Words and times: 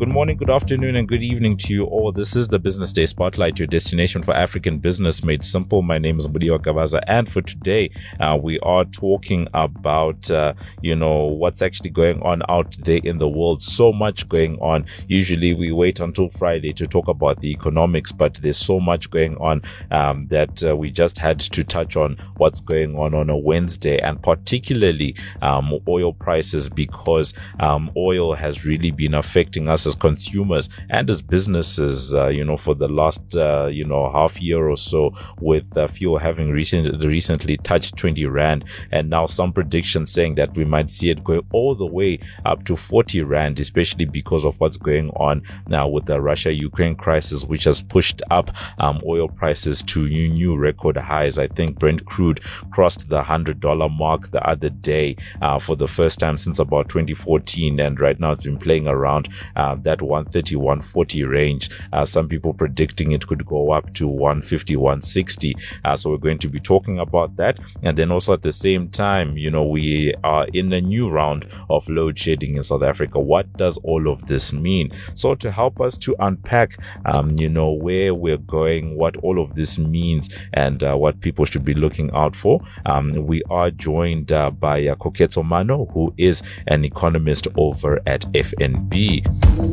Good 0.00 0.08
morning, 0.08 0.38
good 0.38 0.48
afternoon, 0.48 0.96
and 0.96 1.06
good 1.06 1.22
evening 1.22 1.58
to 1.58 1.74
you 1.74 1.84
all. 1.84 2.10
This 2.10 2.34
is 2.34 2.48
the 2.48 2.58
Business 2.58 2.90
Day 2.90 3.04
Spotlight, 3.04 3.58
your 3.58 3.66
destination 3.66 4.22
for 4.22 4.32
African 4.32 4.78
business 4.78 5.22
made 5.22 5.44
simple. 5.44 5.82
My 5.82 5.98
name 5.98 6.16
is 6.16 6.26
Mudiwa 6.26 6.58
Gavaza, 6.58 7.02
and 7.06 7.30
for 7.30 7.42
today, 7.42 7.90
uh, 8.18 8.38
we 8.42 8.58
are 8.60 8.86
talking 8.86 9.46
about, 9.52 10.30
uh, 10.30 10.54
you 10.80 10.96
know, 10.96 11.26
what's 11.26 11.60
actually 11.60 11.90
going 11.90 12.18
on 12.22 12.40
out 12.48 12.78
there 12.78 13.00
in 13.04 13.18
the 13.18 13.28
world. 13.28 13.62
So 13.62 13.92
much 13.92 14.26
going 14.26 14.56
on. 14.60 14.86
Usually, 15.06 15.52
we 15.52 15.70
wait 15.70 16.00
until 16.00 16.30
Friday 16.30 16.72
to 16.72 16.86
talk 16.86 17.06
about 17.06 17.42
the 17.42 17.50
economics, 17.50 18.10
but 18.10 18.36
there's 18.36 18.56
so 18.56 18.80
much 18.80 19.10
going 19.10 19.36
on 19.36 19.60
um, 19.90 20.28
that 20.28 20.64
uh, 20.64 20.74
we 20.74 20.90
just 20.90 21.18
had 21.18 21.40
to 21.40 21.62
touch 21.62 21.98
on 21.98 22.16
what's 22.38 22.60
going 22.60 22.96
on 22.96 23.12
on 23.12 23.28
a 23.28 23.36
Wednesday, 23.36 23.98
and 23.98 24.22
particularly 24.22 25.14
um, 25.42 25.78
oil 25.86 26.14
prices, 26.14 26.70
because 26.70 27.34
um, 27.58 27.90
oil 27.98 28.32
has 28.32 28.64
really 28.64 28.92
been 28.92 29.12
affecting 29.12 29.68
us 29.68 29.89
as 29.90 29.96
consumers 29.96 30.68
and 30.88 31.10
as 31.10 31.20
businesses, 31.22 32.14
uh, 32.14 32.28
you 32.28 32.44
know, 32.44 32.56
for 32.56 32.74
the 32.74 32.88
last, 32.88 33.36
uh, 33.36 33.66
you 33.66 33.84
know, 33.84 34.10
half 34.10 34.40
year 34.40 34.68
or 34.68 34.76
so 34.76 35.12
with 35.40 35.76
uh, 35.76 35.88
fuel 35.88 36.18
having 36.18 36.50
recent, 36.50 37.02
recently 37.04 37.56
touched 37.58 37.96
20 37.96 38.24
Rand 38.26 38.64
and 38.92 39.10
now 39.10 39.26
some 39.26 39.52
predictions 39.52 40.12
saying 40.12 40.36
that 40.36 40.54
we 40.54 40.64
might 40.64 40.90
see 40.90 41.10
it 41.10 41.24
going 41.24 41.44
all 41.52 41.74
the 41.74 41.86
way 41.86 42.20
up 42.44 42.64
to 42.64 42.76
40 42.76 43.22
Rand, 43.22 43.58
especially 43.58 44.04
because 44.04 44.44
of 44.44 44.58
what's 44.60 44.76
going 44.76 45.10
on 45.10 45.42
now 45.66 45.88
with 45.88 46.06
the 46.06 46.20
Russia-Ukraine 46.20 46.94
crisis, 46.94 47.44
which 47.44 47.64
has 47.64 47.82
pushed 47.82 48.22
up 48.30 48.50
um, 48.78 49.00
oil 49.04 49.28
prices 49.28 49.82
to 49.82 50.08
new, 50.08 50.28
new 50.28 50.56
record 50.56 50.96
highs. 50.96 51.38
I 51.38 51.48
think 51.48 51.78
Brent 51.78 52.04
crude 52.06 52.40
crossed 52.70 53.08
the 53.08 53.22
$100 53.22 53.98
mark 53.98 54.30
the 54.30 54.42
other 54.48 54.70
day 54.70 55.16
uh, 55.42 55.58
for 55.58 55.74
the 55.76 55.88
first 55.88 56.18
time 56.20 56.38
since 56.38 56.58
about 56.58 56.88
2014. 56.88 57.80
And 57.80 57.98
right 57.98 58.18
now 58.20 58.32
it's 58.32 58.44
been 58.44 58.58
playing 58.58 58.86
around 58.86 59.28
uh, 59.56 59.74
that 59.84 60.02
130, 60.02 60.56
140 60.56 61.24
range. 61.24 61.70
Uh, 61.92 62.04
some 62.04 62.28
people 62.28 62.52
predicting 62.52 63.12
it 63.12 63.26
could 63.26 63.44
go 63.46 63.72
up 63.72 63.92
to 63.94 64.06
150, 64.08 64.76
160. 64.76 65.56
Uh, 65.84 65.96
so 65.96 66.10
we're 66.10 66.16
going 66.16 66.38
to 66.38 66.48
be 66.48 66.60
talking 66.60 66.98
about 66.98 67.36
that. 67.36 67.58
And 67.82 67.96
then 67.96 68.10
also 68.10 68.32
at 68.32 68.42
the 68.42 68.52
same 68.52 68.88
time, 68.88 69.36
you 69.36 69.50
know, 69.50 69.64
we 69.64 70.14
are 70.24 70.46
in 70.52 70.72
a 70.72 70.80
new 70.80 71.08
round 71.08 71.46
of 71.68 71.88
load 71.88 72.18
shedding 72.18 72.56
in 72.56 72.62
South 72.62 72.82
Africa. 72.82 73.18
What 73.20 73.52
does 73.56 73.78
all 73.78 74.08
of 74.08 74.26
this 74.26 74.52
mean? 74.52 74.90
So 75.14 75.34
to 75.36 75.50
help 75.50 75.80
us 75.80 75.96
to 75.98 76.14
unpack, 76.18 76.78
um, 77.06 77.38
you 77.38 77.48
know, 77.48 77.70
where 77.70 78.14
we're 78.14 78.36
going, 78.38 78.96
what 78.96 79.16
all 79.18 79.40
of 79.42 79.54
this 79.54 79.78
means, 79.78 80.28
and 80.54 80.82
uh, 80.82 80.94
what 80.96 81.20
people 81.20 81.44
should 81.44 81.64
be 81.64 81.74
looking 81.74 82.10
out 82.14 82.36
for, 82.36 82.60
um, 82.86 83.10
we 83.26 83.42
are 83.50 83.70
joined 83.70 84.32
uh, 84.32 84.50
by 84.50 84.86
uh, 84.86 84.94
Koketso 84.96 85.44
Mano, 85.44 85.86
who 85.86 86.12
is 86.16 86.42
an 86.66 86.84
economist 86.84 87.48
over 87.56 88.00
at 88.06 88.22
FNB. 88.32 89.69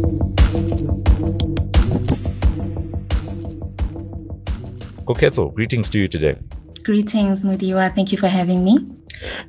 Koketso, 5.06 5.54
greetings 5.54 5.88
to 5.90 6.00
you 6.00 6.08
today. 6.08 6.38
Greetings, 6.84 7.44
Mudiwa. 7.44 7.96
Thank 7.96 8.12
you 8.12 8.18
for 8.18 8.28
having 8.28 8.64
me. 8.64 8.80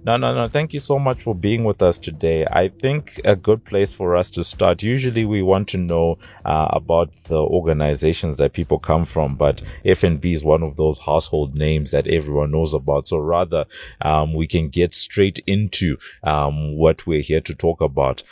No, 0.04 0.16
no, 0.16 0.34
no. 0.34 0.48
Thank 0.48 0.72
you 0.72 0.80
so 0.80 0.98
much 0.98 1.22
for 1.22 1.34
being 1.34 1.64
with 1.64 1.82
us 1.82 1.98
today. 1.98 2.46
I 2.46 2.68
think 2.68 3.20
a 3.24 3.36
good 3.36 3.64
place 3.64 3.92
for 3.92 4.16
us 4.16 4.30
to 4.30 4.44
start. 4.44 4.82
Usually, 4.82 5.24
we 5.24 5.42
want 5.42 5.68
to 5.68 5.76
know 5.76 6.18
uh, 6.44 6.68
about 6.70 7.10
the 7.24 7.38
organizations 7.38 8.38
that 8.38 8.52
people 8.52 8.78
come 8.78 9.04
from, 9.04 9.36
but 9.36 9.62
FNB 9.84 10.32
is 10.32 10.44
one 10.44 10.62
of 10.62 10.76
those 10.76 11.00
household 11.00 11.54
names 11.54 11.90
that 11.90 12.06
everyone 12.06 12.52
knows 12.52 12.72
about. 12.72 13.06
So 13.06 13.18
rather, 13.18 13.66
um, 14.00 14.34
we 14.34 14.46
can 14.46 14.68
get 14.68 14.94
straight 14.94 15.40
into 15.46 15.98
um, 16.22 16.76
what 16.76 17.06
we're 17.06 17.22
here 17.22 17.40
to 17.42 17.54
talk 17.54 17.80
about 17.80 18.22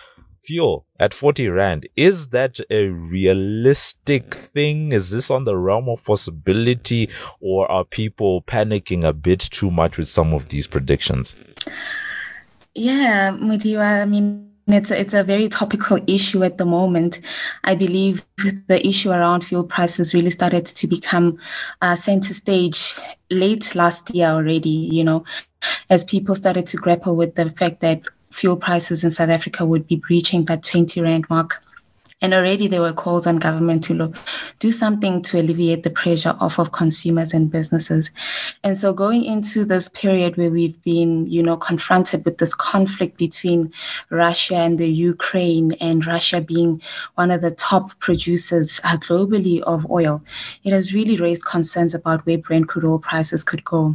fuel 0.46 0.86
at 1.00 1.12
40 1.12 1.48
rand 1.48 1.88
is 1.96 2.28
that 2.28 2.58
a 2.70 2.86
realistic 2.86 4.34
thing 4.34 4.92
is 4.92 5.10
this 5.10 5.30
on 5.30 5.44
the 5.44 5.56
realm 5.56 5.88
of 5.88 6.04
possibility 6.04 7.08
or 7.40 7.70
are 7.70 7.84
people 7.84 8.42
panicking 8.42 9.04
a 9.04 9.12
bit 9.12 9.40
too 9.40 9.70
much 9.70 9.98
with 9.98 10.08
some 10.08 10.32
of 10.32 10.48
these 10.50 10.66
predictions 10.66 11.34
yeah 12.74 13.32
Mudiwa, 13.32 14.02
i 14.02 14.04
mean 14.04 14.46
it's 14.68 14.90
a, 14.90 15.00
it's 15.00 15.14
a 15.14 15.22
very 15.22 15.48
topical 15.48 15.98
issue 16.08 16.42
at 16.42 16.58
the 16.58 16.64
moment. 16.64 17.20
I 17.62 17.76
believe 17.76 18.24
the 18.66 18.84
issue 18.84 19.10
around 19.10 19.44
fuel 19.44 19.62
prices 19.62 20.12
really 20.12 20.32
started 20.32 20.66
to 20.66 20.86
become 20.88 21.38
uh, 21.82 21.94
center 21.94 22.34
stage 22.34 22.96
late 23.30 23.76
last 23.76 24.10
year 24.10 24.26
already, 24.26 24.68
you 24.68 25.04
know, 25.04 25.24
as 25.88 26.02
people 26.02 26.34
started 26.34 26.66
to 26.66 26.78
grapple 26.78 27.14
with 27.14 27.36
the 27.36 27.50
fact 27.50 27.80
that 27.80 28.02
fuel 28.36 28.56
prices 28.56 29.02
in 29.02 29.10
South 29.10 29.30
Africa 29.30 29.64
would 29.64 29.86
be 29.86 29.96
breaching 29.96 30.44
that 30.44 30.62
20 30.62 31.00
Rand 31.00 31.24
mark. 31.30 31.62
And 32.22 32.32
already 32.32 32.66
there 32.68 32.80
were 32.80 32.94
calls 32.94 33.26
on 33.26 33.36
government 33.36 33.84
to 33.84 33.94
look, 33.94 34.16
do 34.58 34.72
something 34.72 35.20
to 35.22 35.38
alleviate 35.38 35.82
the 35.82 35.90
pressure 35.90 36.34
off 36.40 36.58
of 36.58 36.72
consumers 36.72 37.34
and 37.34 37.50
businesses. 37.50 38.10
And 38.64 38.76
so 38.76 38.94
going 38.94 39.24
into 39.24 39.66
this 39.66 39.88
period 39.90 40.36
where 40.36 40.50
we've 40.50 40.82
been, 40.82 41.26
you 41.26 41.42
know, 41.42 41.58
confronted 41.58 42.24
with 42.24 42.38
this 42.38 42.54
conflict 42.54 43.18
between 43.18 43.72
Russia 44.10 44.56
and 44.56 44.78
the 44.78 44.88
Ukraine 44.88 45.72
and 45.72 46.06
Russia 46.06 46.40
being 46.40 46.80
one 47.16 47.30
of 47.30 47.42
the 47.42 47.50
top 47.50 47.98
producers 48.00 48.80
uh, 48.82 48.96
globally 48.96 49.60
of 49.60 49.90
oil, 49.90 50.22
it 50.64 50.72
has 50.72 50.94
really 50.94 51.18
raised 51.18 51.44
concerns 51.44 51.94
about 51.94 52.24
where 52.24 52.38
Brent 52.38 52.68
crude 52.68 52.86
oil 52.86 52.98
prices 52.98 53.44
could 53.44 53.64
go. 53.64 53.94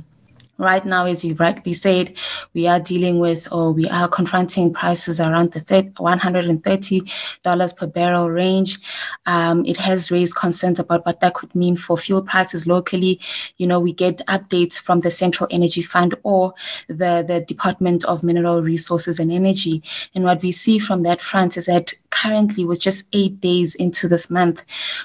Right 0.61 0.85
now, 0.85 1.07
as 1.07 1.25
you 1.25 1.33
rightly 1.33 1.73
said, 1.73 2.13
we 2.53 2.67
are 2.67 2.79
dealing 2.79 3.17
with 3.17 3.51
or 3.51 3.71
we 3.71 3.89
are 3.89 4.07
confronting 4.07 4.71
prices 4.71 5.19
around 5.19 5.53
the 5.53 5.61
$130 5.61 7.77
per 7.77 7.87
barrel 7.87 8.29
range. 8.29 8.77
Um, 9.25 9.65
it 9.65 9.77
has 9.77 10.11
raised 10.11 10.35
concerns 10.35 10.77
about 10.77 11.03
what 11.03 11.19
that 11.21 11.33
could 11.33 11.55
mean 11.55 11.75
for 11.75 11.97
fuel 11.97 12.21
prices 12.21 12.67
locally. 12.67 13.19
You 13.57 13.65
know, 13.65 13.79
we 13.79 13.91
get 13.91 14.21
updates 14.27 14.75
from 14.75 14.99
the 14.99 15.09
Central 15.09 15.47
Energy 15.49 15.81
Fund 15.81 16.13
or 16.21 16.53
the, 16.87 17.25
the 17.27 17.43
Department 17.47 18.05
of 18.05 18.21
Mineral 18.21 18.61
Resources 18.61 19.17
and 19.17 19.31
Energy. 19.31 19.81
And 20.13 20.23
what 20.23 20.43
we 20.43 20.51
see 20.51 20.77
from 20.77 21.01
that 21.03 21.21
front 21.21 21.57
is 21.57 21.65
that 21.65 21.91
currently, 22.11 22.65
with 22.65 22.79
just 22.79 23.07
eight 23.13 23.41
days 23.41 23.73
into 23.75 24.07
this 24.07 24.29
month, 24.29 24.63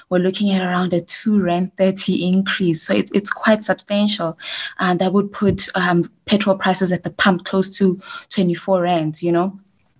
we're 0.09 0.19
looking 0.19 0.51
at 0.51 0.61
around 0.61 0.93
a 0.93 1.01
2 1.01 1.41
Rand 1.41 1.75
30 1.77 2.29
increase. 2.29 2.83
So 2.83 2.93
it, 2.93 3.09
it's 3.15 3.31
quite 3.31 3.63
substantial. 3.63 4.37
And 4.77 4.99
that 4.99 5.13
would 5.13 5.31
put 5.31 5.46
put 5.47 5.69
um, 5.75 6.11
petrol 6.25 6.57
prices 6.57 6.91
at 6.91 7.03
the 7.03 7.09
pump 7.11 7.45
close 7.45 7.77
to 7.77 8.01
24 8.29 8.81
rands, 8.81 9.23
you 9.23 9.31
know. 9.31 9.57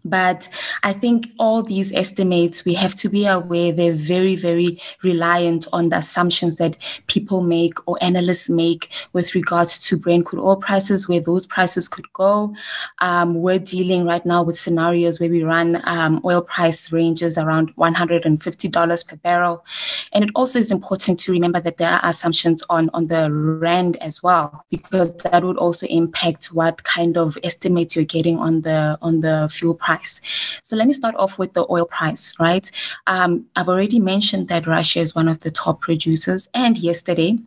But 0.09 0.47
I 0.83 0.93
think 0.93 1.27
all 1.39 1.63
these 1.63 1.91
estimates, 1.91 2.65
we 2.65 2.73
have 2.75 2.95
to 2.95 3.09
be 3.09 3.25
aware 3.25 3.71
they're 3.71 3.93
very, 3.93 4.35
very 4.35 4.81
reliant 5.03 5.67
on 5.73 5.89
the 5.89 5.97
assumptions 5.97 6.55
that 6.55 6.77
people 7.07 7.41
make 7.41 7.75
or 7.87 7.97
analysts 8.01 8.49
make 8.49 8.89
with 9.13 9.35
regards 9.35 9.79
to 9.79 9.97
Brent 9.97 10.25
crude 10.25 10.41
oil 10.41 10.55
prices, 10.55 11.07
where 11.07 11.21
those 11.21 11.47
prices 11.47 11.89
could 11.89 12.11
go. 12.13 12.53
Um, 12.99 13.35
we're 13.35 13.59
dealing 13.59 14.05
right 14.05 14.25
now 14.25 14.43
with 14.43 14.59
scenarios 14.59 15.19
where 15.19 15.29
we 15.29 15.43
run 15.43 15.81
um, 15.85 16.21
oil 16.23 16.41
price 16.41 16.91
ranges 16.91 17.37
around 17.37 17.75
$150 17.75 19.07
per 19.07 19.15
barrel. 19.17 19.65
And 20.13 20.23
it 20.23 20.29
also 20.35 20.59
is 20.59 20.71
important 20.71 21.19
to 21.21 21.31
remember 21.31 21.59
that 21.61 21.77
there 21.77 21.91
are 21.91 22.01
assumptions 22.03 22.63
on, 22.69 22.89
on 22.93 23.07
the 23.07 23.31
Rand 23.31 23.97
as 23.97 24.23
well, 24.23 24.65
because 24.69 25.15
that 25.17 25.43
would 25.43 25.57
also 25.57 25.85
impact 25.87 26.47
what 26.47 26.83
kind 26.83 27.17
of 27.17 27.37
estimates 27.43 27.95
you're 27.95 28.05
getting 28.05 28.37
on 28.37 28.61
the 28.61 28.97
on 29.01 29.21
the 29.21 29.49
fuel 29.51 29.73
price 29.73 29.96
price. 29.97 30.21
So 30.61 30.75
let 30.75 30.87
me 30.87 30.93
start 30.93 31.15
off 31.15 31.39
with 31.39 31.53
the 31.53 31.65
oil 31.69 31.85
price, 31.85 32.35
right? 32.39 32.69
Um, 33.07 33.45
I've 33.55 33.69
already 33.69 33.99
mentioned 33.99 34.47
that 34.49 34.67
Russia 34.67 34.99
is 34.99 35.15
one 35.15 35.27
of 35.27 35.39
the 35.39 35.51
top 35.51 35.81
producers, 35.81 36.49
and 36.53 36.77
yesterday, 36.77 37.37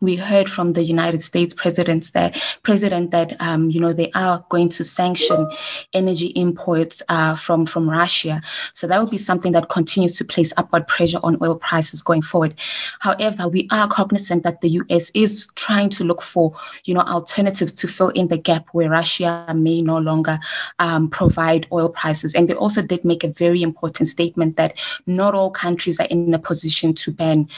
we 0.00 0.16
heard 0.16 0.48
from 0.48 0.72
the 0.72 0.82
United 0.82 1.22
States 1.22 1.52
president 1.52 2.12
that 2.14 2.40
president 2.62 3.10
that 3.10 3.36
um, 3.40 3.70
you 3.70 3.80
know 3.80 3.92
they 3.92 4.10
are 4.14 4.44
going 4.48 4.68
to 4.70 4.84
sanction 4.84 5.46
energy 5.92 6.26
imports 6.36 7.02
uh, 7.08 7.36
from 7.36 7.66
from 7.66 7.88
Russia. 7.88 8.40
So 8.74 8.86
that 8.86 8.98
will 8.98 9.06
be 9.06 9.18
something 9.18 9.52
that 9.52 9.68
continues 9.68 10.16
to 10.16 10.24
place 10.24 10.52
upward 10.56 10.88
pressure 10.88 11.20
on 11.22 11.38
oil 11.42 11.56
prices 11.56 12.02
going 12.02 12.22
forward. 12.22 12.54
However, 13.00 13.48
we 13.48 13.68
are 13.70 13.88
cognizant 13.88 14.42
that 14.44 14.60
the 14.60 14.70
U.S. 14.70 15.10
is 15.14 15.48
trying 15.54 15.90
to 15.90 16.04
look 16.04 16.22
for 16.22 16.56
you 16.84 16.94
know 16.94 17.00
alternatives 17.00 17.72
to 17.72 17.88
fill 17.88 18.10
in 18.10 18.28
the 18.28 18.38
gap 18.38 18.68
where 18.72 18.90
Russia 18.90 19.52
may 19.54 19.82
no 19.82 19.98
longer 19.98 20.38
um, 20.78 21.10
provide 21.10 21.66
oil 21.72 21.90
prices. 21.90 22.34
And 22.34 22.48
they 22.48 22.54
also 22.54 22.82
did 22.82 23.04
make 23.04 23.24
a 23.24 23.28
very 23.28 23.62
important 23.62 24.08
statement 24.08 24.56
that 24.56 24.78
not 25.06 25.34
all 25.34 25.50
countries 25.50 26.00
are 26.00 26.06
in 26.06 26.32
a 26.32 26.38
position 26.38 26.94
to 26.94 27.12
ban 27.12 27.48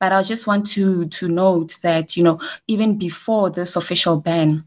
But 0.00 0.12
I 0.12 0.22
just 0.22 0.46
want 0.46 0.66
to 0.70 1.06
to 1.06 1.28
note 1.28 1.78
that 1.82 2.16
you 2.16 2.22
know 2.22 2.40
even 2.66 2.98
before 2.98 3.50
this 3.50 3.76
official 3.76 4.20
ban 4.20 4.64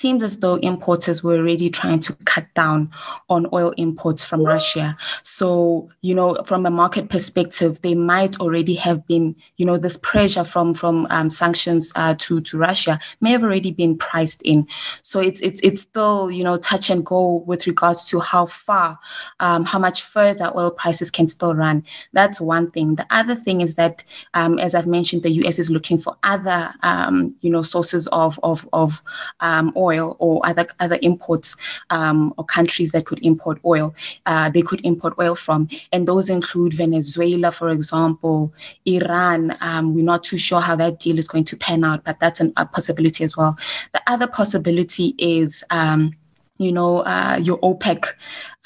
seems 0.00 0.22
as 0.22 0.38
though 0.38 0.54
importers 0.54 1.22
were 1.22 1.36
already 1.36 1.68
trying 1.68 2.00
to 2.00 2.14
cut 2.24 2.46
down 2.54 2.90
on 3.28 3.46
oil 3.52 3.74
imports 3.76 4.24
from 4.24 4.42
Russia. 4.42 4.96
So, 5.22 5.90
you 6.00 6.14
know, 6.14 6.42
from 6.46 6.64
a 6.64 6.70
market 6.70 7.10
perspective, 7.10 7.82
they 7.82 7.94
might 7.94 8.40
already 8.40 8.74
have 8.76 9.06
been, 9.06 9.36
you 9.58 9.66
know, 9.66 9.76
this 9.76 9.98
pressure 9.98 10.44
from 10.44 10.72
from 10.72 11.06
um, 11.10 11.28
sanctions 11.28 11.92
uh, 11.94 12.14
to 12.20 12.40
to 12.40 12.56
Russia 12.56 12.98
may 13.20 13.32
have 13.32 13.44
already 13.44 13.72
been 13.72 13.98
priced 13.98 14.40
in. 14.40 14.68
So 15.02 15.20
it's 15.20 15.40
it's 15.40 15.60
it's 15.62 15.82
still, 15.82 16.30
you 16.30 16.44
know, 16.44 16.56
touch 16.56 16.88
and 16.88 17.04
go 17.04 17.44
with 17.46 17.66
regards 17.66 18.08
to 18.08 18.20
how 18.20 18.46
far, 18.46 18.98
um, 19.38 19.66
how 19.66 19.78
much 19.78 20.04
further 20.04 20.50
oil 20.56 20.70
prices 20.70 21.10
can 21.10 21.28
still 21.28 21.54
run. 21.54 21.84
That's 22.14 22.40
one 22.40 22.70
thing. 22.70 22.94
The 22.94 23.06
other 23.10 23.34
thing 23.34 23.60
is 23.60 23.74
that, 23.76 24.02
um, 24.32 24.58
as 24.58 24.74
I've 24.74 24.86
mentioned, 24.86 25.24
the 25.24 25.30
U.S. 25.42 25.58
is 25.58 25.70
looking 25.70 25.98
for 25.98 26.16
other, 26.22 26.72
um, 26.82 27.36
you 27.42 27.50
know, 27.50 27.62
sources 27.62 28.06
of 28.06 28.40
of 28.42 28.66
of 28.72 29.02
um, 29.40 29.72
oil 29.90 30.16
or 30.18 30.34
other 30.50 30.66
other 30.84 30.98
imports 31.02 31.56
um, 31.90 32.18
or 32.36 32.44
countries 32.44 32.90
that 32.92 33.04
could 33.06 33.20
import 33.30 33.58
oil. 33.64 33.94
Uh, 34.26 34.50
they 34.50 34.62
could 34.62 34.80
import 34.84 35.14
oil 35.18 35.34
from, 35.34 35.68
and 35.92 36.06
those 36.06 36.30
include 36.30 36.72
Venezuela, 36.72 37.50
for 37.50 37.68
example, 37.70 38.52
Iran. 38.84 39.56
Um, 39.60 39.94
we're 39.94 40.10
not 40.14 40.24
too 40.24 40.38
sure 40.38 40.60
how 40.60 40.76
that 40.76 41.00
deal 41.00 41.18
is 41.18 41.28
going 41.28 41.44
to 41.44 41.56
pan 41.56 41.84
out, 41.84 42.04
but 42.04 42.20
that's 42.20 42.40
an, 42.40 42.52
a 42.56 42.66
possibility 42.66 43.24
as 43.24 43.36
well. 43.36 43.56
The 43.92 44.02
other 44.06 44.26
possibility 44.26 45.14
is 45.18 45.64
um, 45.70 46.14
you 46.60 46.70
know, 46.70 46.98
uh, 46.98 47.40
your 47.42 47.58
OPEC 47.60 48.04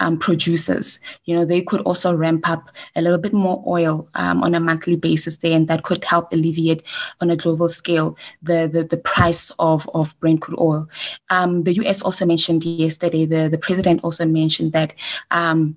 um, 0.00 0.19
producers. 0.19 0.99
You 1.26 1.37
know, 1.37 1.44
they 1.44 1.62
could 1.62 1.81
also 1.82 2.12
ramp 2.12 2.49
up 2.49 2.70
a 2.96 3.02
little 3.02 3.19
bit 3.19 3.32
more 3.32 3.62
oil 3.69 4.08
um, 4.14 4.43
on 4.43 4.52
a 4.55 4.61
monthly 4.61 4.96
basis 4.96 5.37
there, 5.37 5.56
and 5.56 5.69
that 5.69 5.85
could 5.85 6.05
help 6.05 6.32
alleviate 6.32 6.82
on 7.20 7.31
a 7.31 7.37
global 7.37 7.69
scale 7.69 8.19
the 8.43 8.69
the, 8.70 8.82
the 8.82 8.96
price 8.96 9.52
of, 9.61 9.88
of 9.94 10.19
Brent 10.19 10.41
crude 10.43 10.58
oil. 10.58 10.88
Um, 11.31 11.62
the 11.62 11.75
U.S. 11.75 12.02
also 12.02 12.26
mentioned 12.26 12.64
yesterday, 12.64 13.26
the, 13.26 13.49
the 13.49 13.58
president 13.58 14.00
also 14.02 14.26
mentioned 14.26 14.73
that 14.73 14.94
um, 15.31 15.76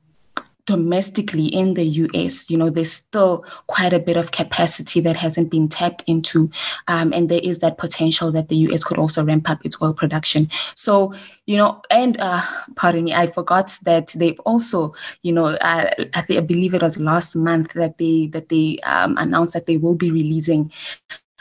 domestically 0.67 1.47
in 1.47 1.73
the 1.73 1.83
US, 1.83 2.51
you 2.51 2.57
know, 2.57 2.69
there's 2.69 2.91
still 2.91 3.45
quite 3.67 3.93
a 3.93 3.99
bit 3.99 4.17
of 4.17 4.31
capacity 4.31 4.99
that 4.99 5.15
hasn't 5.15 5.49
been 5.49 5.69
tapped 5.69 6.03
into. 6.07 6.51
Um, 6.89 7.13
and 7.13 7.29
there 7.29 7.39
is 7.41 7.59
that 7.59 7.77
potential 7.77 8.31
that 8.33 8.49
the 8.49 8.57
US 8.67 8.83
could 8.83 8.99
also 8.99 9.23
ramp 9.23 9.49
up 9.49 9.65
its 9.65 9.81
oil 9.81 9.93
production. 9.93 10.49
So, 10.75 11.13
you 11.45 11.55
know, 11.57 11.81
and 11.89 12.19
uh, 12.19 12.41
pardon 12.75 13.05
me, 13.05 13.13
I 13.13 13.27
forgot 13.27 13.75
that 13.83 14.09
they've 14.09 14.39
also, 14.41 14.93
you 15.23 15.31
know, 15.31 15.47
uh, 15.47 15.89
I, 16.13 16.25
I 16.29 16.39
believe 16.41 16.73
it 16.73 16.83
was 16.83 16.99
last 16.99 17.35
month 17.35 17.73
that 17.73 17.97
they 17.97 18.27
that 18.27 18.49
they 18.49 18.79
um, 18.79 19.17
announced 19.17 19.53
that 19.53 19.65
they 19.65 19.77
will 19.77 19.95
be 19.95 20.11
releasing 20.11 20.71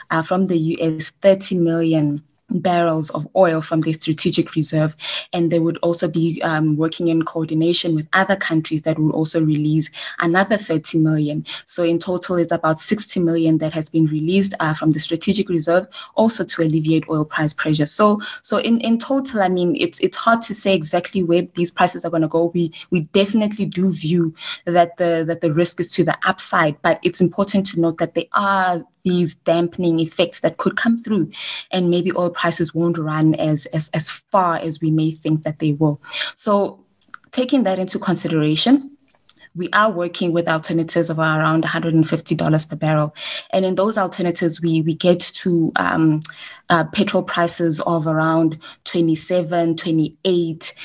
uh, 0.09 0.23
from 0.23 0.47
the 0.47 0.57
US 0.57 1.09
30 1.21 1.57
million 1.57 2.23
barrels 2.49 3.09
of 3.11 3.27
oil 3.35 3.61
from 3.61 3.81
the 3.81 3.93
strategic 3.93 4.55
reserve. 4.55 4.95
And 5.33 5.51
they 5.51 5.59
would 5.59 5.77
also 5.77 6.07
be 6.07 6.41
um, 6.43 6.77
working 6.77 7.09
in 7.09 7.23
coordination 7.23 7.95
with 7.95 8.07
other 8.13 8.35
countries 8.35 8.81
that 8.83 8.97
will 8.97 9.11
also 9.11 9.43
release 9.43 9.89
another 10.19 10.57
30 10.57 10.99
million. 10.99 11.45
So 11.65 11.83
in 11.83 11.99
total, 11.99 12.37
it's 12.37 12.51
about 12.51 12.79
60 12.79 13.19
million 13.19 13.57
that 13.59 13.73
has 13.73 13.89
been 13.89 14.05
released 14.07 14.53
uh, 14.59 14.73
from 14.73 14.91
the 14.91 14.99
strategic 14.99 15.49
reserve, 15.49 15.87
also 16.15 16.43
to 16.43 16.61
alleviate 16.61 17.09
oil 17.09 17.25
price 17.25 17.53
pressure. 17.53 17.85
So, 17.85 18.21
so 18.41 18.57
in, 18.57 18.79
in 18.81 18.97
total, 18.97 19.41
I 19.41 19.49
mean, 19.49 19.75
it's 19.75 19.99
it's 19.99 20.17
hard 20.17 20.41
to 20.43 20.53
say 20.53 20.73
exactly 20.73 21.23
where 21.23 21.43
these 21.53 21.71
prices 21.71 22.05
are 22.05 22.09
going 22.09 22.21
to 22.21 22.27
go. 22.27 22.51
We 22.53 22.71
we 22.91 23.01
definitely 23.11 23.65
do 23.65 23.89
view 23.89 24.33
that 24.65 24.97
the 24.97 25.23
that 25.27 25.41
the 25.41 25.53
risk 25.53 25.79
is 25.79 25.91
to 25.93 26.03
the 26.03 26.17
upside, 26.25 26.81
but 26.81 26.99
it's 27.03 27.21
important 27.21 27.65
to 27.67 27.79
note 27.79 27.97
that 27.97 28.13
they 28.13 28.29
are 28.33 28.83
these 29.07 29.35
dampening 29.35 29.99
effects 29.99 30.41
that 30.41 30.57
could 30.57 30.75
come 30.75 31.01
through 31.01 31.31
and 31.71 31.89
maybe 31.89 32.11
oil 32.11 32.29
prices 32.29 32.73
won't 32.73 32.97
run 32.97 33.35
as, 33.35 33.65
as, 33.67 33.89
as 33.93 34.11
far 34.11 34.57
as 34.57 34.81
we 34.81 34.91
may 34.91 35.11
think 35.11 35.43
that 35.43 35.59
they 35.59 35.73
will. 35.73 36.01
So 36.35 36.83
taking 37.31 37.63
that 37.63 37.79
into 37.79 37.99
consideration, 37.99 38.97
we 39.55 39.69
are 39.71 39.91
working 39.91 40.33
with 40.33 40.47
alternatives 40.47 41.09
of 41.09 41.19
around 41.19 41.63
$150 41.63 42.69
per 42.69 42.75
barrel. 42.75 43.15
And 43.51 43.65
in 43.65 43.75
those 43.75 43.97
alternatives, 43.97 44.61
we, 44.61 44.81
we 44.81 44.93
get 44.93 45.19
to 45.19 45.71
um, 45.77 46.19
uh, 46.69 46.83
petrol 46.85 47.23
prices 47.23 47.81
of 47.81 48.07
around 48.07 48.59
27, 48.83 49.77
28 49.77 50.75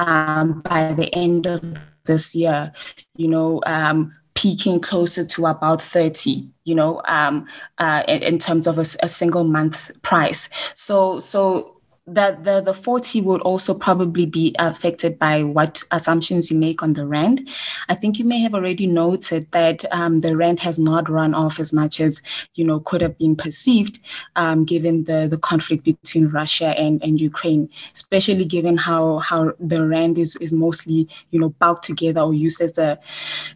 um, 0.00 0.60
by 0.62 0.92
the 0.92 1.14
end 1.14 1.46
of 1.46 1.62
this 2.04 2.34
year. 2.34 2.72
You 3.16 3.28
know, 3.28 3.62
um, 3.64 4.14
peaking 4.38 4.80
closer 4.80 5.24
to 5.24 5.46
about 5.46 5.82
30 5.82 6.48
you 6.62 6.72
know 6.72 7.02
um, 7.06 7.48
uh, 7.78 8.04
in, 8.06 8.22
in, 8.22 8.38
terms 8.38 8.68
of 8.68 8.78
a, 8.78 8.84
a 9.02 9.08
single 9.08 9.42
month's 9.42 9.90
price. 10.02 10.48
So 10.74 11.18
so 11.18 11.77
that 12.14 12.44
the, 12.44 12.60
the 12.60 12.74
40 12.74 13.20
would 13.22 13.40
also 13.42 13.74
probably 13.74 14.26
be 14.26 14.54
affected 14.58 15.18
by 15.18 15.42
what 15.42 15.82
assumptions 15.90 16.50
you 16.50 16.58
make 16.58 16.82
on 16.82 16.92
the 16.92 17.06
rand. 17.06 17.48
I 17.88 17.94
think 17.94 18.18
you 18.18 18.24
may 18.24 18.40
have 18.40 18.54
already 18.54 18.86
noted 18.86 19.50
that 19.52 19.84
um, 19.92 20.20
the 20.20 20.36
rand 20.36 20.58
has 20.60 20.78
not 20.78 21.08
run 21.08 21.34
off 21.34 21.60
as 21.60 21.72
much 21.72 22.00
as 22.00 22.22
you 22.54 22.64
know 22.64 22.80
could 22.80 23.00
have 23.00 23.18
been 23.18 23.36
perceived, 23.36 24.00
um, 24.36 24.64
given 24.64 25.04
the, 25.04 25.28
the 25.30 25.38
conflict 25.38 25.84
between 25.84 26.28
Russia 26.28 26.78
and, 26.78 27.02
and 27.02 27.20
Ukraine, 27.20 27.68
especially 27.94 28.44
given 28.44 28.76
how 28.76 29.18
how 29.18 29.52
the 29.60 29.86
rand 29.86 30.18
is, 30.18 30.36
is 30.36 30.52
mostly 30.52 31.08
you 31.30 31.40
know 31.40 31.50
bulked 31.60 31.84
together 31.84 32.20
or 32.20 32.34
used 32.34 32.60
as 32.60 32.78
a 32.78 32.98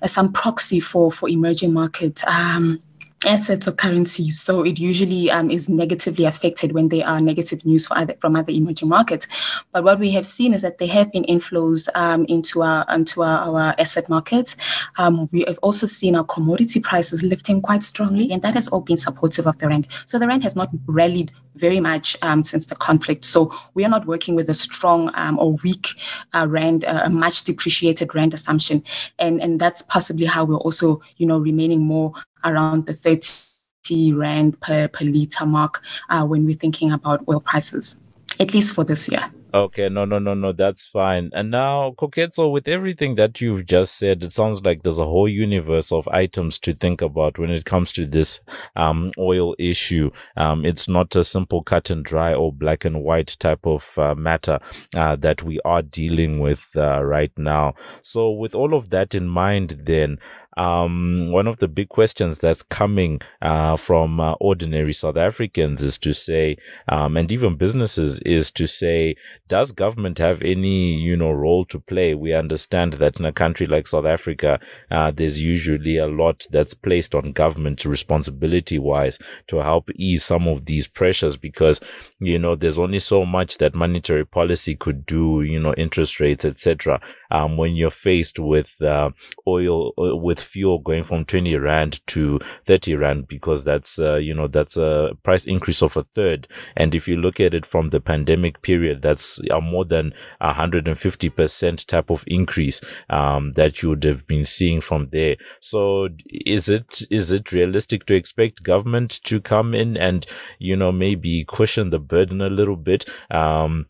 as 0.02 0.12
some 0.12 0.32
proxy 0.32 0.80
for 0.80 1.10
for 1.10 1.28
emerging 1.28 1.72
markets. 1.72 2.22
Um, 2.26 2.82
assets 3.26 3.68
or 3.68 3.72
currencies. 3.72 4.40
So 4.40 4.62
it 4.62 4.78
usually 4.78 5.30
um, 5.30 5.50
is 5.50 5.68
negatively 5.68 6.24
affected 6.24 6.72
when 6.72 6.88
there 6.88 7.06
are 7.06 7.20
negative 7.20 7.64
news 7.64 7.88
other, 7.90 8.14
from 8.20 8.36
other 8.36 8.52
emerging 8.52 8.88
markets. 8.88 9.26
But 9.72 9.84
what 9.84 9.98
we 9.98 10.10
have 10.12 10.26
seen 10.26 10.54
is 10.54 10.62
that 10.62 10.78
there 10.78 10.88
have 10.88 11.12
been 11.12 11.24
inflows 11.24 11.88
um, 11.94 12.24
into 12.26 12.62
our 12.62 12.84
into 12.88 13.22
our, 13.22 13.38
our 13.38 13.74
asset 13.78 14.08
markets. 14.08 14.56
Um, 14.98 15.28
we 15.32 15.44
have 15.46 15.58
also 15.58 15.86
seen 15.86 16.16
our 16.16 16.24
commodity 16.24 16.80
prices 16.80 17.22
lifting 17.22 17.62
quite 17.62 17.82
strongly, 17.82 18.30
and 18.32 18.42
that 18.42 18.54
has 18.54 18.68
all 18.68 18.80
been 18.80 18.96
supportive 18.96 19.46
of 19.46 19.58
the 19.58 19.68
rand. 19.68 19.88
So 20.04 20.18
the 20.18 20.26
rand 20.26 20.42
has 20.42 20.56
not 20.56 20.70
rallied 20.86 21.32
very 21.56 21.80
much 21.80 22.16
um, 22.22 22.44
since 22.44 22.66
the 22.66 22.76
conflict. 22.76 23.24
So 23.24 23.52
we 23.74 23.84
are 23.84 23.88
not 23.88 24.06
working 24.06 24.34
with 24.34 24.48
a 24.48 24.54
strong 24.54 25.10
um, 25.14 25.38
or 25.38 25.56
weak 25.62 25.88
uh, 26.32 26.46
rand, 26.48 26.84
uh, 26.84 27.02
a 27.04 27.10
much 27.10 27.44
depreciated 27.44 28.14
rand 28.14 28.34
assumption, 28.34 28.82
and 29.18 29.40
and 29.40 29.60
that's 29.60 29.82
possibly 29.82 30.26
how 30.26 30.44
we're 30.44 30.56
also 30.56 31.00
you 31.16 31.26
know 31.26 31.38
remaining 31.38 31.80
more 31.80 32.12
around 32.44 32.86
the 32.86 32.94
30 32.94 34.12
rand 34.12 34.60
per, 34.60 34.88
per 34.88 35.04
liter 35.04 35.46
mark 35.46 35.82
uh, 36.10 36.24
when 36.26 36.44
we're 36.44 36.56
thinking 36.56 36.92
about 36.92 37.24
oil 37.28 37.40
prices, 37.40 38.00
at 38.40 38.54
least 38.54 38.74
for 38.74 38.84
this 38.84 39.08
year. 39.08 39.30
Okay, 39.54 39.90
no, 39.90 40.06
no, 40.06 40.18
no, 40.18 40.32
no, 40.32 40.52
that's 40.52 40.86
fine. 40.86 41.30
And 41.34 41.50
now, 41.50 41.94
Koketso, 41.98 42.50
with 42.50 42.68
everything 42.68 43.16
that 43.16 43.38
you've 43.42 43.66
just 43.66 43.98
said, 43.98 44.24
it 44.24 44.32
sounds 44.32 44.62
like 44.62 44.82
there's 44.82 44.98
a 44.98 45.04
whole 45.04 45.28
universe 45.28 45.92
of 45.92 46.08
items 46.08 46.58
to 46.60 46.72
think 46.72 47.02
about 47.02 47.38
when 47.38 47.50
it 47.50 47.66
comes 47.66 47.92
to 47.92 48.06
this 48.06 48.40
um, 48.76 49.12
oil 49.18 49.54
issue. 49.58 50.10
Um, 50.38 50.64
it's 50.64 50.88
not 50.88 51.14
a 51.16 51.22
simple 51.22 51.62
cut 51.62 51.90
and 51.90 52.02
dry 52.02 52.32
or 52.32 52.50
black 52.50 52.86
and 52.86 53.02
white 53.02 53.36
type 53.40 53.66
of 53.66 53.98
uh, 53.98 54.14
matter 54.14 54.58
uh, 54.96 55.16
that 55.16 55.42
we 55.42 55.60
are 55.66 55.82
dealing 55.82 56.40
with 56.40 56.66
uh, 56.74 57.02
right 57.02 57.32
now. 57.36 57.74
So, 58.00 58.30
with 58.30 58.54
all 58.54 58.72
of 58.72 58.88
that 58.88 59.14
in 59.14 59.28
mind, 59.28 59.82
then, 59.84 60.16
um, 60.56 61.30
one 61.30 61.46
of 61.46 61.58
the 61.58 61.68
big 61.68 61.88
questions 61.88 62.38
that's 62.38 62.62
coming 62.62 63.20
uh, 63.40 63.76
from 63.76 64.20
uh, 64.20 64.32
ordinary 64.34 64.92
South 64.92 65.16
Africans 65.16 65.82
is 65.82 65.98
to 65.98 66.12
say, 66.12 66.56
um, 66.88 67.16
and 67.16 67.32
even 67.32 67.56
businesses 67.56 68.18
is 68.20 68.50
to 68.52 68.66
say, 68.66 69.16
does 69.48 69.72
government 69.72 70.18
have 70.18 70.42
any, 70.42 70.94
you 70.94 71.16
know, 71.16 71.30
role 71.30 71.64
to 71.66 71.80
play? 71.80 72.14
We 72.14 72.34
understand 72.34 72.94
that 72.94 73.18
in 73.18 73.24
a 73.24 73.32
country 73.32 73.66
like 73.66 73.86
South 73.86 74.06
Africa, 74.06 74.60
uh, 74.90 75.10
there's 75.10 75.40
usually 75.40 75.96
a 75.96 76.06
lot 76.06 76.46
that's 76.50 76.74
placed 76.74 77.14
on 77.14 77.32
government 77.32 77.84
responsibility 77.84 78.78
wise 78.78 79.18
to 79.48 79.58
help 79.58 79.90
ease 79.94 80.24
some 80.24 80.46
of 80.48 80.66
these 80.66 80.86
pressures 80.86 81.36
because, 81.36 81.80
you 82.18 82.38
know, 82.38 82.56
there's 82.56 82.78
only 82.78 82.98
so 82.98 83.24
much 83.24 83.58
that 83.58 83.74
monetary 83.74 84.26
policy 84.26 84.74
could 84.74 85.06
do, 85.06 85.42
you 85.42 85.58
know, 85.58 85.74
interest 85.74 86.20
rates, 86.20 86.44
etc. 86.44 87.00
Um, 87.30 87.56
when 87.56 87.74
you're 87.74 87.90
faced 87.90 88.38
with 88.38 88.68
uh, 88.82 89.10
oil, 89.46 89.92
uh, 89.98 90.16
with 90.16 90.41
fuel 90.42 90.78
going 90.78 91.04
from 91.04 91.24
20 91.24 91.54
rand 91.56 92.00
to 92.08 92.40
30 92.66 92.94
rand 92.96 93.28
because 93.28 93.64
that's, 93.64 93.98
uh, 93.98 94.16
you 94.16 94.34
know, 94.34 94.48
that's 94.48 94.76
a 94.76 95.10
price 95.22 95.46
increase 95.46 95.82
of 95.82 95.96
a 95.96 96.02
third. 96.02 96.48
And 96.76 96.94
if 96.94 97.06
you 97.08 97.16
look 97.16 97.40
at 97.40 97.54
it 97.54 97.66
from 97.66 97.90
the 97.90 98.00
pandemic 98.00 98.62
period, 98.62 99.02
that's 99.02 99.40
a 99.50 99.60
more 99.60 99.84
than 99.84 100.12
150% 100.40 101.86
type 101.86 102.10
of 102.10 102.24
increase, 102.26 102.80
um, 103.10 103.52
that 103.52 103.82
you 103.82 103.90
would 103.90 104.04
have 104.04 104.26
been 104.26 104.44
seeing 104.44 104.80
from 104.80 105.08
there. 105.12 105.36
So 105.60 106.08
is 106.28 106.68
it, 106.68 107.02
is 107.10 107.32
it 107.32 107.52
realistic 107.52 108.06
to 108.06 108.14
expect 108.14 108.62
government 108.62 109.20
to 109.24 109.40
come 109.40 109.74
in 109.74 109.96
and, 109.96 110.26
you 110.58 110.76
know, 110.76 110.92
maybe 110.92 111.44
cushion 111.48 111.90
the 111.90 111.98
burden 111.98 112.40
a 112.40 112.48
little 112.48 112.76
bit? 112.76 113.04
Um, 113.30 113.86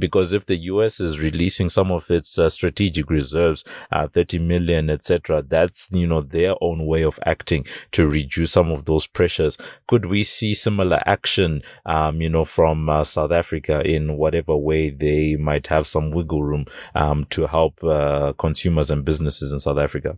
Because 0.00 0.32
if 0.32 0.46
the 0.46 0.56
US 0.56 0.98
is 1.00 1.20
releasing 1.20 1.68
some 1.68 1.92
of 1.92 2.10
its 2.10 2.38
uh, 2.38 2.48
strategic 2.50 3.10
reserves, 3.10 3.64
uh, 3.92 4.08
30 4.08 4.38
million, 4.38 4.90
etc., 4.90 5.42
that's, 5.42 5.88
you 5.92 6.06
know, 6.06 6.20
their 6.20 6.54
own 6.60 6.86
way 6.86 7.02
of 7.02 7.20
acting 7.26 7.66
to 7.92 8.08
reduce 8.08 8.52
some 8.52 8.70
of 8.70 8.86
those 8.86 9.06
pressures. 9.06 9.56
Could 9.86 10.06
we 10.06 10.22
see 10.22 10.54
similar 10.54 11.02
action, 11.06 11.62
um, 11.86 12.20
you 12.20 12.28
know, 12.28 12.44
from 12.44 12.88
uh, 12.88 13.04
South 13.04 13.32
Africa 13.32 13.82
in 13.82 14.16
whatever 14.16 14.56
way 14.56 14.90
they 14.90 15.36
might 15.36 15.66
have 15.68 15.86
some 15.86 16.10
wiggle 16.10 16.42
room 16.42 16.64
um, 16.94 17.26
to 17.30 17.46
help 17.46 17.82
uh, 17.84 18.32
consumers 18.38 18.90
and 18.90 19.04
businesses 19.04 19.52
in 19.52 19.60
South 19.60 19.78
Africa? 19.78 20.16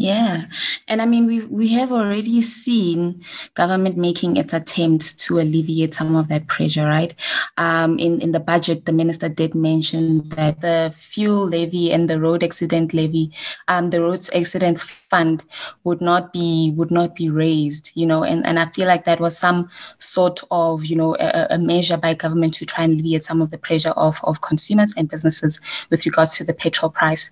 Yeah, 0.00 0.44
and 0.86 1.02
I 1.02 1.06
mean 1.06 1.26
we 1.26 1.40
we 1.40 1.68
have 1.74 1.90
already 1.90 2.40
seen 2.40 3.24
government 3.54 3.96
making 3.96 4.36
its 4.36 4.52
attempts 4.54 5.12
to 5.26 5.40
alleviate 5.40 5.92
some 5.94 6.14
of 6.14 6.28
that 6.28 6.46
pressure, 6.46 6.86
right? 6.86 7.12
Um, 7.56 7.98
in 7.98 8.20
in 8.20 8.30
the 8.30 8.38
budget, 8.38 8.86
the 8.86 8.92
minister 8.92 9.28
did 9.28 9.56
mention 9.56 10.22
that 10.30 10.60
the 10.60 10.94
fuel 10.94 11.46
levy 11.48 11.90
and 11.90 12.08
the 12.08 12.20
road 12.20 12.44
accident 12.44 12.94
levy, 12.94 13.32
um, 13.66 13.90
the 13.90 14.00
roads 14.00 14.30
accident 14.32 14.78
fund 14.80 15.42
would 15.82 16.00
not 16.00 16.32
be 16.32 16.72
would 16.76 16.92
not 16.92 17.16
be 17.16 17.28
raised, 17.28 17.90
you 17.94 18.06
know, 18.06 18.22
and 18.22 18.46
and 18.46 18.56
I 18.56 18.66
feel 18.70 18.86
like 18.86 19.04
that 19.06 19.18
was 19.18 19.36
some 19.36 19.68
sort 19.98 20.40
of 20.52 20.84
you 20.84 20.94
know 20.94 21.16
a, 21.18 21.48
a 21.50 21.58
measure 21.58 21.96
by 21.96 22.14
government 22.14 22.54
to 22.54 22.66
try 22.66 22.84
and 22.84 22.92
alleviate 22.92 23.24
some 23.24 23.42
of 23.42 23.50
the 23.50 23.58
pressure 23.58 23.90
of 23.96 24.20
of 24.22 24.40
consumers 24.42 24.94
and 24.96 25.08
businesses 25.08 25.60
with 25.90 26.06
regards 26.06 26.36
to 26.36 26.44
the 26.44 26.54
petrol 26.54 26.90
price. 26.90 27.30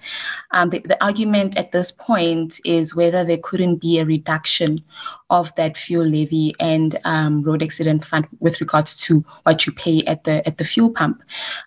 Um, 0.51 0.71
the, 0.71 0.81
the 0.81 1.03
argument 1.05 1.57
at 1.57 1.71
this 1.73 1.91
point 1.93 2.56
is 2.65 2.95
whether 2.95 3.25
there 3.25 3.39
couldn't 3.43 3.77
be 3.77 3.99
a 3.99 4.05
reduction 4.05 4.83
of 5.31 5.55
that 5.57 5.77
fuel 5.77 6.05
levy 6.05 6.55
and 6.61 6.99
um, 7.05 7.43
road 7.43 7.63
accident 7.63 8.05
fund 8.05 8.27
with 8.41 8.61
regards 8.61 8.97
to 8.97 9.25
what 9.43 9.67
you 9.67 9.73
pay 9.73 10.03
at 10.07 10.25
the 10.25 10.47
at 10.47 10.59
the 10.59 10.65
fuel 10.65 10.91
pump. 10.91 11.23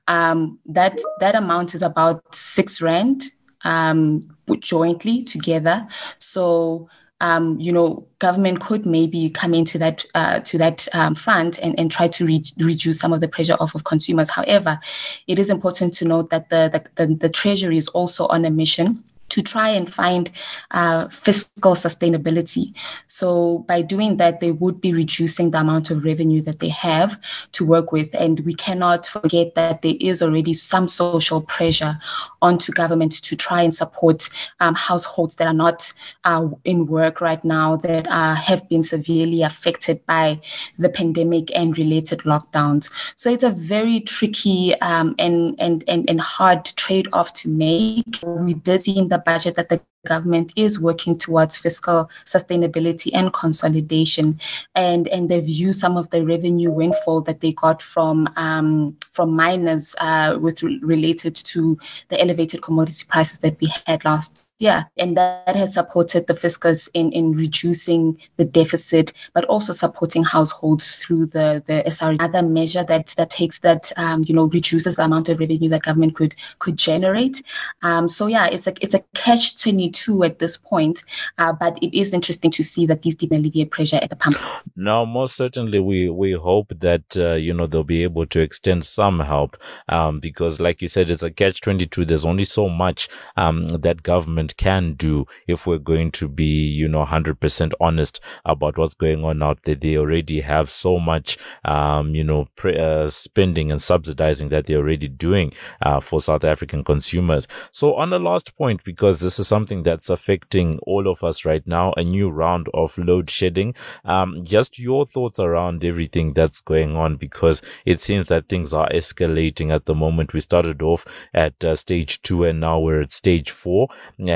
Um, 0.08 0.60
that 0.65 1.00
that 1.19 1.36
amount 1.36 1.75
is 1.75 1.81
about 1.81 2.34
six 2.34 2.81
rand 2.81 3.24
um, 3.63 4.36
jointly 4.60 5.24
together. 5.24 5.88
So. 6.19 6.89
Um, 7.22 7.60
you 7.60 7.74
know, 7.74 8.08
government 8.19 8.62
could 8.62 8.86
maybe 8.86 9.29
come 9.29 9.53
into 9.53 9.77
that 9.79 10.05
uh, 10.15 10.39
to 10.39 10.58
that 10.60 10.88
um, 10.93 11.15
fund 11.15 11.60
and, 11.62 11.77
and 11.77 11.91
try 11.91 12.08
to 12.08 12.25
re- 12.25 12.46
reduce 12.58 12.98
some 12.98 13.12
of 13.12 13.19
the 13.19 13.27
pressure 13.27 13.58
off 13.60 13.75
of 13.75 13.84
consumers. 13.84 14.29
However, 14.29 14.79
it 15.27 15.38
is 15.38 15.50
important 15.50 15.91
to 15.96 16.05
note 16.05 16.29
that 16.29 16.48
the, 16.48 16.69
the, 16.72 17.05
the, 17.08 17.15
the 17.15 17.27
treasury 17.27 17.75
is 17.75 17.89
also 17.89 18.25
on 18.27 18.46
a 18.46 18.50
mission 18.50 19.03
to 19.29 19.41
try 19.41 19.69
and 19.69 19.91
find 19.91 20.31
uh, 20.71 21.07
fiscal 21.09 21.74
sustainability. 21.74 22.74
So 23.07 23.59
by 23.67 23.81
doing 23.81 24.17
that, 24.17 24.39
they 24.39 24.51
would 24.51 24.81
be 24.81 24.93
reducing 24.93 25.51
the 25.51 25.59
amount 25.59 25.91
of 25.91 26.03
revenue 26.03 26.41
that 26.43 26.59
they 26.59 26.69
have 26.69 27.19
to 27.53 27.65
work 27.65 27.91
with. 27.91 28.13
And 28.13 28.39
we 28.41 28.53
cannot 28.53 29.05
forget 29.05 29.55
that 29.55 29.81
there 29.81 29.95
is 30.00 30.21
already 30.21 30.53
some 30.53 30.88
social 30.88 31.41
pressure 31.41 31.98
onto 32.41 32.71
government 32.71 33.13
to 33.24 33.36
try 33.36 33.62
and 33.62 33.74
support 33.74 34.29
um, 34.59 34.75
households 34.75 35.36
that 35.38 35.48
are 35.48 35.53
not 35.53 35.91
uh, 36.24 36.48
in 36.65 36.86
work 36.88 37.21
right 37.21 37.43
now, 37.43 37.75
that 37.77 38.07
uh, 38.07 38.36
have 38.36 38.67
been 38.69 38.83
severely 38.83 39.43
affected 39.43 40.05
by 40.05 40.39
the 40.77 40.89
pandemic 40.89 41.55
and 41.55 41.77
related 41.77 42.19
lockdowns. 42.19 42.91
So 43.15 43.29
it's 43.29 43.43
a 43.43 43.51
very 43.51 44.00
tricky 44.01 44.79
um, 44.81 45.15
and, 45.19 45.55
and, 45.59 45.83
and, 45.88 46.09
and 46.09 46.21
hard 46.21 46.65
trade 46.75 47.07
off 47.13 47.33
to 47.33 47.50
make. 47.50 48.19
We 48.24 48.53
did 48.53 48.83
see 48.83 48.98
in 48.98 49.07
the 49.09 49.18
budget 49.19 49.55
that 49.55 49.69
the 49.69 49.81
government 50.07 50.53
is 50.55 50.79
working 50.79 51.17
towards 51.17 51.57
fiscal 51.57 52.09
sustainability 52.25 53.11
and 53.13 53.33
consolidation. 53.33 54.39
And 54.75 55.07
and 55.09 55.29
they've 55.29 55.47
used 55.47 55.79
some 55.79 55.97
of 55.97 56.09
the 56.09 56.25
revenue 56.25 56.71
windfall 56.71 57.21
that 57.21 57.41
they 57.41 57.53
got 57.53 57.81
from 57.81 58.29
um, 58.35 58.97
from 59.11 59.35
miners 59.35 59.95
uh, 59.99 60.38
with 60.39 60.63
related 60.63 61.35
to 61.35 61.77
the 62.09 62.21
elevated 62.21 62.61
commodity 62.61 63.05
prices 63.07 63.39
that 63.39 63.59
we 63.59 63.71
had 63.85 64.05
last 64.05 64.48
yeah, 64.59 64.83
and 64.97 65.15
that 65.15 65.55
has 65.55 65.73
supported 65.73 66.27
the 66.27 66.35
fiscus 66.35 66.89
in, 66.93 67.13
in 67.13 67.31
reducing 67.31 68.19
the 68.35 68.43
deficit, 68.43 69.13
but 69.33 69.45
also 69.45 69.71
supporting 69.71 70.21
households 70.21 70.97
through 70.97 71.27
the, 71.27 71.63
the 71.65 71.89
SR. 71.89 72.11
Another 72.11 72.41
measure 72.41 72.83
that, 72.83 73.07
that 73.17 73.29
takes 73.29 73.59
that, 73.59 73.91
um, 73.95 74.25
you 74.27 74.35
know, 74.35 74.47
reduces 74.47 74.97
the 74.97 75.03
amount 75.03 75.29
of 75.29 75.39
revenue 75.39 75.69
that 75.69 75.83
government 75.83 76.15
could 76.15 76.35
could 76.59 76.75
generate. 76.75 77.41
Um, 77.83 78.09
so 78.09 78.27
yeah, 78.27 78.47
it's 78.47 78.67
a 78.67 78.73
it's 78.81 78.93
a 78.93 78.99
catch 79.15 79.61
twenty 79.61 79.89
two 79.91 80.23
at 80.23 80.39
this 80.39 80.57
point, 80.57 81.03
uh, 81.37 81.53
but 81.53 81.81
it 81.81 81.97
is 81.97 82.13
interesting 82.13 82.51
to 82.51 82.63
see 82.63 82.85
that 82.87 83.01
these 83.01 83.15
did 83.15 83.31
alleviate 83.31 83.71
pressure 83.71 83.99
at 84.01 84.09
the 84.09 84.17
pump. 84.17 84.37
Now, 84.75 85.05
most 85.05 85.35
certainly, 85.35 85.79
we 85.79 86.09
we 86.09 86.33
hope 86.33 86.73
that 86.79 87.17
uh, 87.17 87.35
you 87.35 87.53
know 87.53 87.65
they'll 87.65 87.83
be 87.85 88.03
able 88.03 88.25
to 88.25 88.41
extend 88.41 88.85
some 88.85 89.21
help, 89.21 89.55
um, 89.87 90.19
because 90.19 90.59
like 90.59 90.81
you 90.81 90.89
said, 90.89 91.09
it's 91.09 91.23
a 91.23 91.31
catch 91.31 91.61
twenty 91.61 91.85
two. 91.85 92.03
There's 92.03 92.25
only 92.25 92.43
so 92.43 92.67
much 92.67 93.07
um, 93.37 93.67
that 93.69 94.03
government 94.03 94.48
government 94.49 94.57
can 94.57 94.93
do 94.95 95.25
if 95.47 95.65
we're 95.65 95.79
going 95.79 96.11
to 96.11 96.27
be, 96.27 96.45
you 96.45 96.87
know, 96.87 97.05
100% 97.05 97.71
honest 97.79 98.19
about 98.45 98.77
what's 98.77 98.95
going 98.95 99.23
on 99.23 99.43
out 99.43 99.59
there. 99.63 99.75
They 99.75 99.97
already 99.97 100.41
have 100.41 100.69
so 100.69 100.99
much, 100.99 101.37
um, 101.65 102.15
you 102.15 102.23
know, 102.23 102.47
pre- 102.55 102.77
uh, 102.77 103.09
spending 103.09 103.71
and 103.71 103.81
subsidizing 103.81 104.49
that 104.49 104.65
they're 104.65 104.79
already 104.79 105.07
doing 105.07 105.53
uh, 105.81 105.99
for 105.99 106.21
South 106.21 106.43
African 106.43 106.83
consumers. 106.83 107.47
So 107.71 107.95
on 107.95 108.09
the 108.09 108.19
last 108.19 108.55
point, 108.57 108.83
because 108.83 109.19
this 109.19 109.39
is 109.39 109.47
something 109.47 109.83
that's 109.83 110.09
affecting 110.09 110.79
all 110.79 111.07
of 111.07 111.23
us 111.23 111.45
right 111.45 111.65
now, 111.65 111.93
a 111.97 112.03
new 112.03 112.29
round 112.29 112.67
of 112.73 112.97
load 112.97 113.29
shedding. 113.29 113.75
Um, 114.05 114.43
just 114.43 114.79
your 114.79 115.05
thoughts 115.05 115.39
around 115.39 115.83
everything 115.83 116.33
that's 116.33 116.61
going 116.61 116.95
on, 116.95 117.17
because 117.17 117.61
it 117.85 118.01
seems 118.01 118.27
that 118.27 118.49
things 118.49 118.73
are 118.73 118.89
escalating 118.89 119.71
at 119.71 119.85
the 119.85 119.95
moment. 119.95 120.33
We 120.33 120.41
started 120.41 120.81
off 120.81 121.05
at 121.33 121.63
uh, 121.63 121.75
stage 121.75 122.21
two 122.21 122.43
and 122.43 122.59
now 122.59 122.79
we're 122.79 123.01
at 123.01 123.11
stage 123.11 123.51
four. 123.51 123.87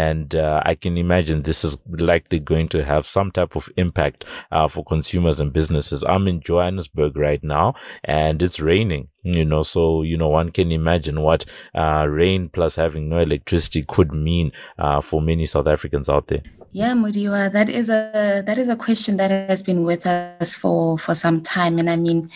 And 0.04 0.36
uh, 0.36 0.62
I 0.66 0.76
can 0.76 0.98
imagine 0.98 1.44
this 1.44 1.64
is 1.64 1.78
likely 1.88 2.40
going 2.40 2.68
to 2.70 2.84
have 2.84 3.08
some 3.08 3.32
type 3.32 3.56
of 3.56 3.70
impact 3.78 4.26
uh, 4.52 4.68
for 4.68 4.84
consumers 4.84 5.40
and 5.40 5.54
businesses. 5.54 6.04
I'm 6.04 6.28
in 6.28 6.42
Johannesburg 6.42 7.16
right 7.16 7.44
now, 7.44 7.76
and 8.04 8.42
it's 8.44 8.60
raining. 8.60 9.08
You 9.24 9.46
know, 9.46 9.64
so 9.64 10.02
you 10.02 10.18
know 10.18 10.28
one 10.28 10.50
can 10.52 10.72
imagine 10.72 11.22
what 11.22 11.46
uh, 11.74 12.06
rain 12.10 12.50
plus 12.50 12.76
having 12.76 13.08
no 13.08 13.20
electricity 13.20 13.84
could 13.84 14.12
mean 14.12 14.52
uh, 14.78 15.00
for 15.00 15.22
many 15.22 15.46
South 15.46 15.68
Africans 15.68 16.10
out 16.10 16.28
there. 16.28 16.44
Yeah, 16.74 16.94
Mudiwa, 16.94 17.54
that 17.54 17.70
is 17.70 17.88
a 17.88 18.44
that 18.46 18.58
is 18.58 18.68
a 18.68 18.76
question 18.76 19.16
that 19.18 19.32
has 19.32 19.64
been 19.64 19.84
with 19.84 20.06
us 20.06 20.56
for 20.56 20.98
for 20.98 21.16
some 21.16 21.42
time, 21.42 21.80
and 21.80 21.90
I 21.90 21.96
mean, 21.96 22.30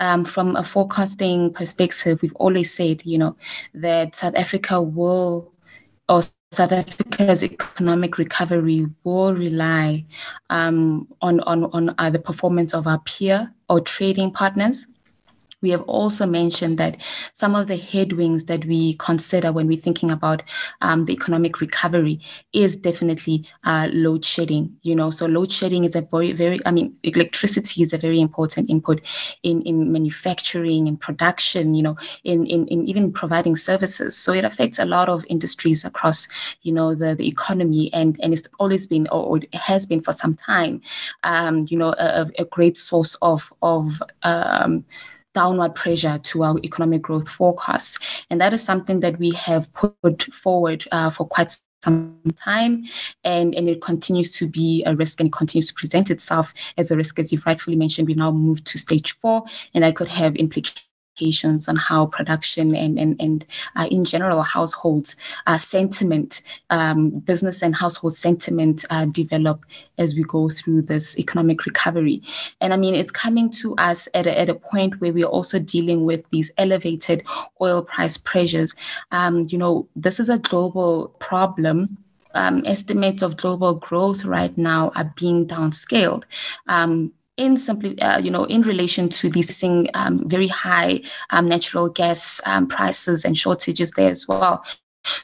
um, 0.00 0.26
from 0.26 0.56
a 0.56 0.64
forecasting 0.64 1.54
perspective, 1.54 2.20
we've 2.20 2.34
always 2.34 2.74
said, 2.74 3.06
you 3.06 3.16
know, 3.16 3.36
that 3.72 4.16
South 4.16 4.34
Africa 4.34 4.82
will 4.82 5.54
or 6.08 6.22
South 6.54 6.72
Africa's 6.72 7.42
economic 7.42 8.18
recovery 8.18 8.86
will 9.02 9.34
rely 9.34 10.06
um, 10.50 11.08
on 11.20 11.40
on 11.40 11.64
on 11.64 11.94
uh, 11.98 12.10
the 12.10 12.18
performance 12.18 12.74
of 12.74 12.86
our 12.86 13.00
peer 13.00 13.52
or 13.68 13.80
trading 13.80 14.30
partners 14.30 14.86
we 15.64 15.70
have 15.70 15.82
also 15.82 16.26
mentioned 16.26 16.78
that 16.78 16.98
some 17.32 17.54
of 17.54 17.66
the 17.66 17.76
headwinds 17.76 18.44
that 18.44 18.64
we 18.66 18.94
consider 18.98 19.50
when 19.50 19.66
we're 19.66 19.80
thinking 19.80 20.10
about 20.10 20.42
um, 20.82 21.06
the 21.06 21.14
economic 21.14 21.60
recovery 21.62 22.20
is 22.52 22.76
definitely 22.76 23.48
uh, 23.64 23.88
load 23.92 24.24
shedding. 24.24 24.76
You 24.82 24.94
know, 24.94 25.10
so 25.10 25.24
load 25.26 25.50
shedding 25.50 25.84
is 25.84 25.96
a 25.96 26.02
very, 26.02 26.32
very, 26.32 26.60
I 26.66 26.70
mean, 26.70 26.96
electricity 27.02 27.82
is 27.82 27.94
a 27.94 27.98
very 27.98 28.20
important 28.20 28.68
input 28.68 29.00
in, 29.42 29.62
in 29.62 29.90
manufacturing 29.90 30.86
and 30.86 31.00
production, 31.00 31.74
you 31.74 31.82
know, 31.82 31.96
in, 32.24 32.46
in, 32.46 32.68
in 32.68 32.86
even 32.86 33.10
providing 33.10 33.56
services. 33.56 34.16
So 34.16 34.34
it 34.34 34.44
affects 34.44 34.78
a 34.78 34.84
lot 34.84 35.08
of 35.08 35.24
industries 35.30 35.84
across, 35.84 36.28
you 36.60 36.72
know, 36.72 36.94
the, 36.94 37.14
the 37.14 37.26
economy 37.26 37.90
and, 37.94 38.20
and 38.22 38.34
it's 38.34 38.46
always 38.60 38.86
been, 38.86 39.08
or 39.08 39.38
it 39.38 39.54
has 39.54 39.86
been 39.86 40.02
for 40.02 40.12
some 40.12 40.36
time, 40.36 40.82
um, 41.22 41.66
you 41.70 41.78
know, 41.78 41.94
a, 41.98 42.30
a 42.38 42.44
great 42.44 42.76
source 42.76 43.16
of, 43.22 43.50
of, 43.62 44.02
um, 44.24 44.84
downward 45.34 45.74
pressure 45.74 46.18
to 46.18 46.44
our 46.44 46.58
economic 46.64 47.02
growth 47.02 47.28
forecasts. 47.28 47.98
And 48.30 48.40
that 48.40 48.52
is 48.52 48.62
something 48.62 49.00
that 49.00 49.18
we 49.18 49.30
have 49.32 49.72
put 49.74 50.22
forward 50.32 50.84
uh, 50.92 51.10
for 51.10 51.26
quite 51.26 51.56
some 51.84 52.18
time 52.36 52.84
and, 53.24 53.54
and 53.54 53.68
it 53.68 53.82
continues 53.82 54.32
to 54.32 54.48
be 54.48 54.82
a 54.86 54.96
risk 54.96 55.20
and 55.20 55.30
continues 55.30 55.68
to 55.68 55.74
present 55.74 56.10
itself 56.10 56.54
as 56.78 56.90
a 56.90 56.96
risk 56.96 57.18
as 57.18 57.30
you've 57.30 57.44
rightfully 57.44 57.76
mentioned 57.76 58.08
we 58.08 58.14
now 58.14 58.32
move 58.32 58.64
to 58.64 58.78
stage 58.78 59.12
four 59.12 59.44
and 59.74 59.84
that 59.84 59.94
could 59.94 60.08
have 60.08 60.34
implications 60.36 60.86
implications 61.14 61.68
on 61.68 61.76
how 61.76 62.06
production 62.06 62.74
and 62.74 62.98
and, 62.98 63.20
and 63.20 63.44
uh, 63.76 63.86
in 63.90 64.04
general 64.04 64.42
households 64.42 65.16
uh, 65.46 65.58
sentiment, 65.58 66.42
um, 66.70 67.10
business 67.10 67.62
and 67.62 67.74
household 67.74 68.14
sentiment 68.14 68.84
uh, 68.90 69.06
develop 69.06 69.64
as 69.98 70.14
we 70.14 70.22
go 70.24 70.48
through 70.48 70.82
this 70.82 71.18
economic 71.18 71.66
recovery. 71.66 72.22
And 72.60 72.72
I 72.72 72.76
mean, 72.76 72.94
it's 72.94 73.10
coming 73.10 73.50
to 73.62 73.74
us 73.76 74.08
at 74.14 74.26
a, 74.26 74.38
at 74.38 74.48
a 74.48 74.54
point 74.54 75.00
where 75.00 75.12
we're 75.12 75.26
also 75.26 75.58
dealing 75.58 76.04
with 76.04 76.28
these 76.30 76.50
elevated 76.58 77.24
oil 77.60 77.84
price 77.84 78.16
pressures. 78.16 78.74
Um, 79.12 79.46
you 79.48 79.58
know, 79.58 79.88
this 79.94 80.20
is 80.20 80.28
a 80.28 80.38
global 80.38 81.08
problem 81.20 81.98
um, 82.34 82.64
estimates 82.66 83.22
of 83.22 83.36
global 83.36 83.74
growth 83.74 84.24
right 84.24 84.56
now 84.58 84.90
are 84.96 85.12
being 85.16 85.46
downscaled. 85.46 86.24
Um, 86.66 87.12
in 87.36 87.56
simply, 87.56 88.00
uh, 88.00 88.18
you 88.18 88.30
know, 88.30 88.44
in 88.44 88.62
relation 88.62 89.08
to 89.08 89.28
these 89.28 89.58
thing, 89.58 89.88
um, 89.94 90.28
very 90.28 90.48
high 90.48 91.00
um, 91.30 91.48
natural 91.48 91.88
gas 91.88 92.40
um, 92.46 92.66
prices 92.68 93.24
and 93.24 93.36
shortages 93.36 93.90
there 93.92 94.10
as 94.10 94.28
well. 94.28 94.64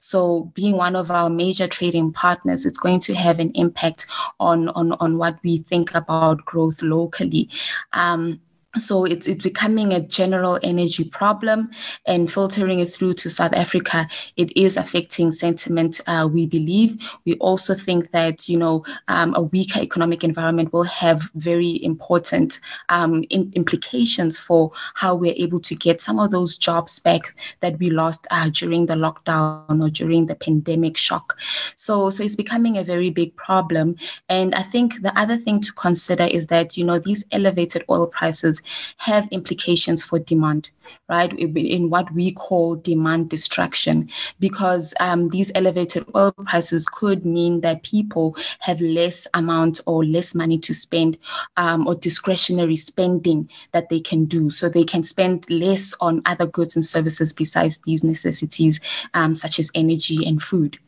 So 0.01 0.51
being 0.55 0.77
one 0.77 0.97
of 0.97 1.11
our 1.11 1.31
major 1.31 1.67
trading 1.67 2.13
partners, 2.13 2.67
it's 2.67 2.79
going 2.79 3.01
to 3.01 3.15
have 3.15 3.39
an 3.39 3.51
impact 3.55 4.07
on 4.39 4.69
on 4.71 4.93
on 4.93 5.17
what 5.17 5.39
we 5.43 5.59
think 5.59 5.95
about 5.95 6.45
growth 6.45 6.83
locally. 6.83 7.49
Um, 7.93 8.41
so 8.77 9.05
it's, 9.05 9.27
it's 9.27 9.43
becoming 9.43 9.93
a 9.93 10.01
general 10.01 10.59
energy 10.63 11.03
problem 11.03 11.71
and 12.07 12.33
filtering 12.33 12.79
it 12.79 12.87
through 12.87 13.15
to 13.15 13.29
South 13.29 13.53
Africa, 13.53 14.09
it 14.37 14.57
is 14.57 14.77
affecting 14.77 15.33
sentiment, 15.33 16.01
uh, 16.07 16.29
we 16.33 16.47
believe. 16.47 17.03
We 17.25 17.35
also 17.39 17.75
think 17.75 18.13
that, 18.13 18.49
you 18.49 18.57
know, 18.57 18.85
um, 19.09 19.35
a 19.35 19.43
weaker 19.43 19.81
economic 19.81 20.23
environment 20.23 20.73
will 20.73 20.85
have 20.85 21.31
very 21.35 21.83
important 21.83 22.61
um, 22.91 23.25
in, 23.31 23.51
implications 23.57 24.39
for 24.39 24.71
how 24.95 25.17
we're 25.17 25.35
able 25.37 25.61
to 25.61 25.75
get 25.75 26.01
some 26.01 26.21
of 26.21 26.31
those 26.31 26.57
jobs 26.57 27.01
back 27.01 27.35
that 27.59 27.77
we 27.81 27.91
lost 27.91 28.29
uh, 28.31 28.51
during 28.51 28.87
the 28.87 28.95
lockdown 28.95 29.83
or 29.85 29.91
during 29.91 30.27
the 30.27 30.37
pandemic 30.37 30.97
shock. 30.97 31.37
So, 31.75 32.11
so 32.11 32.23
it's 32.23 32.37
becoming 32.37 32.79
a 32.79 32.85
very 32.85 33.11
big 33.11 33.35
problem. 33.35 33.97
And 34.29 34.55
I 34.55 34.63
think 34.63 35.03
the 35.03 35.19
other 35.19 35.37
thing 35.37 35.61
to 35.63 35.73
consider 35.73 36.25
is 36.25 36.47
that, 36.49 36.77
you 36.77 36.85
know, 36.85 37.01
these 37.01 37.25
elevated 37.33 37.85
oil 37.91 38.07
prices 38.07 38.60
have 38.99 39.29
implications 39.31 40.05
for 40.05 40.19
demand, 40.19 40.71
right? 41.09 41.33
In 41.39 41.91
what 41.91 42.13
we 42.13 42.33
call 42.33 42.77
demand 42.77 43.31
destruction, 43.31 44.11
because 44.39 44.95
um, 45.01 45.29
these 45.29 45.53
elevated 45.55 46.05
oil 46.15 46.33
prices 46.47 46.87
could 46.87 47.25
mean 47.25 47.61
that 47.61 47.83
people 47.83 48.37
have 48.61 48.81
less 48.81 49.27
amount 49.35 49.81
or 49.87 50.05
less 50.05 50.35
money 50.35 50.59
to 50.59 50.75
spend 50.75 51.19
um, 51.57 51.87
or 51.87 51.95
discretionary 51.95 52.77
spending 52.77 53.49
that 53.73 53.89
they 53.89 54.01
can 54.01 54.25
do. 54.25 54.51
So 54.51 54.69
they 54.69 54.85
can 54.85 55.03
spend 55.03 55.49
less 55.51 55.95
on 56.01 56.23
other 56.27 56.47
goods 56.47 56.77
and 56.77 56.85
services 56.85 57.33
besides 57.33 57.79
these 57.85 58.05
necessities, 58.05 58.81
um, 59.15 59.37
such 59.37 59.59
as 59.59 59.71
energy 59.75 60.27
and 60.27 60.43
food 60.43 60.79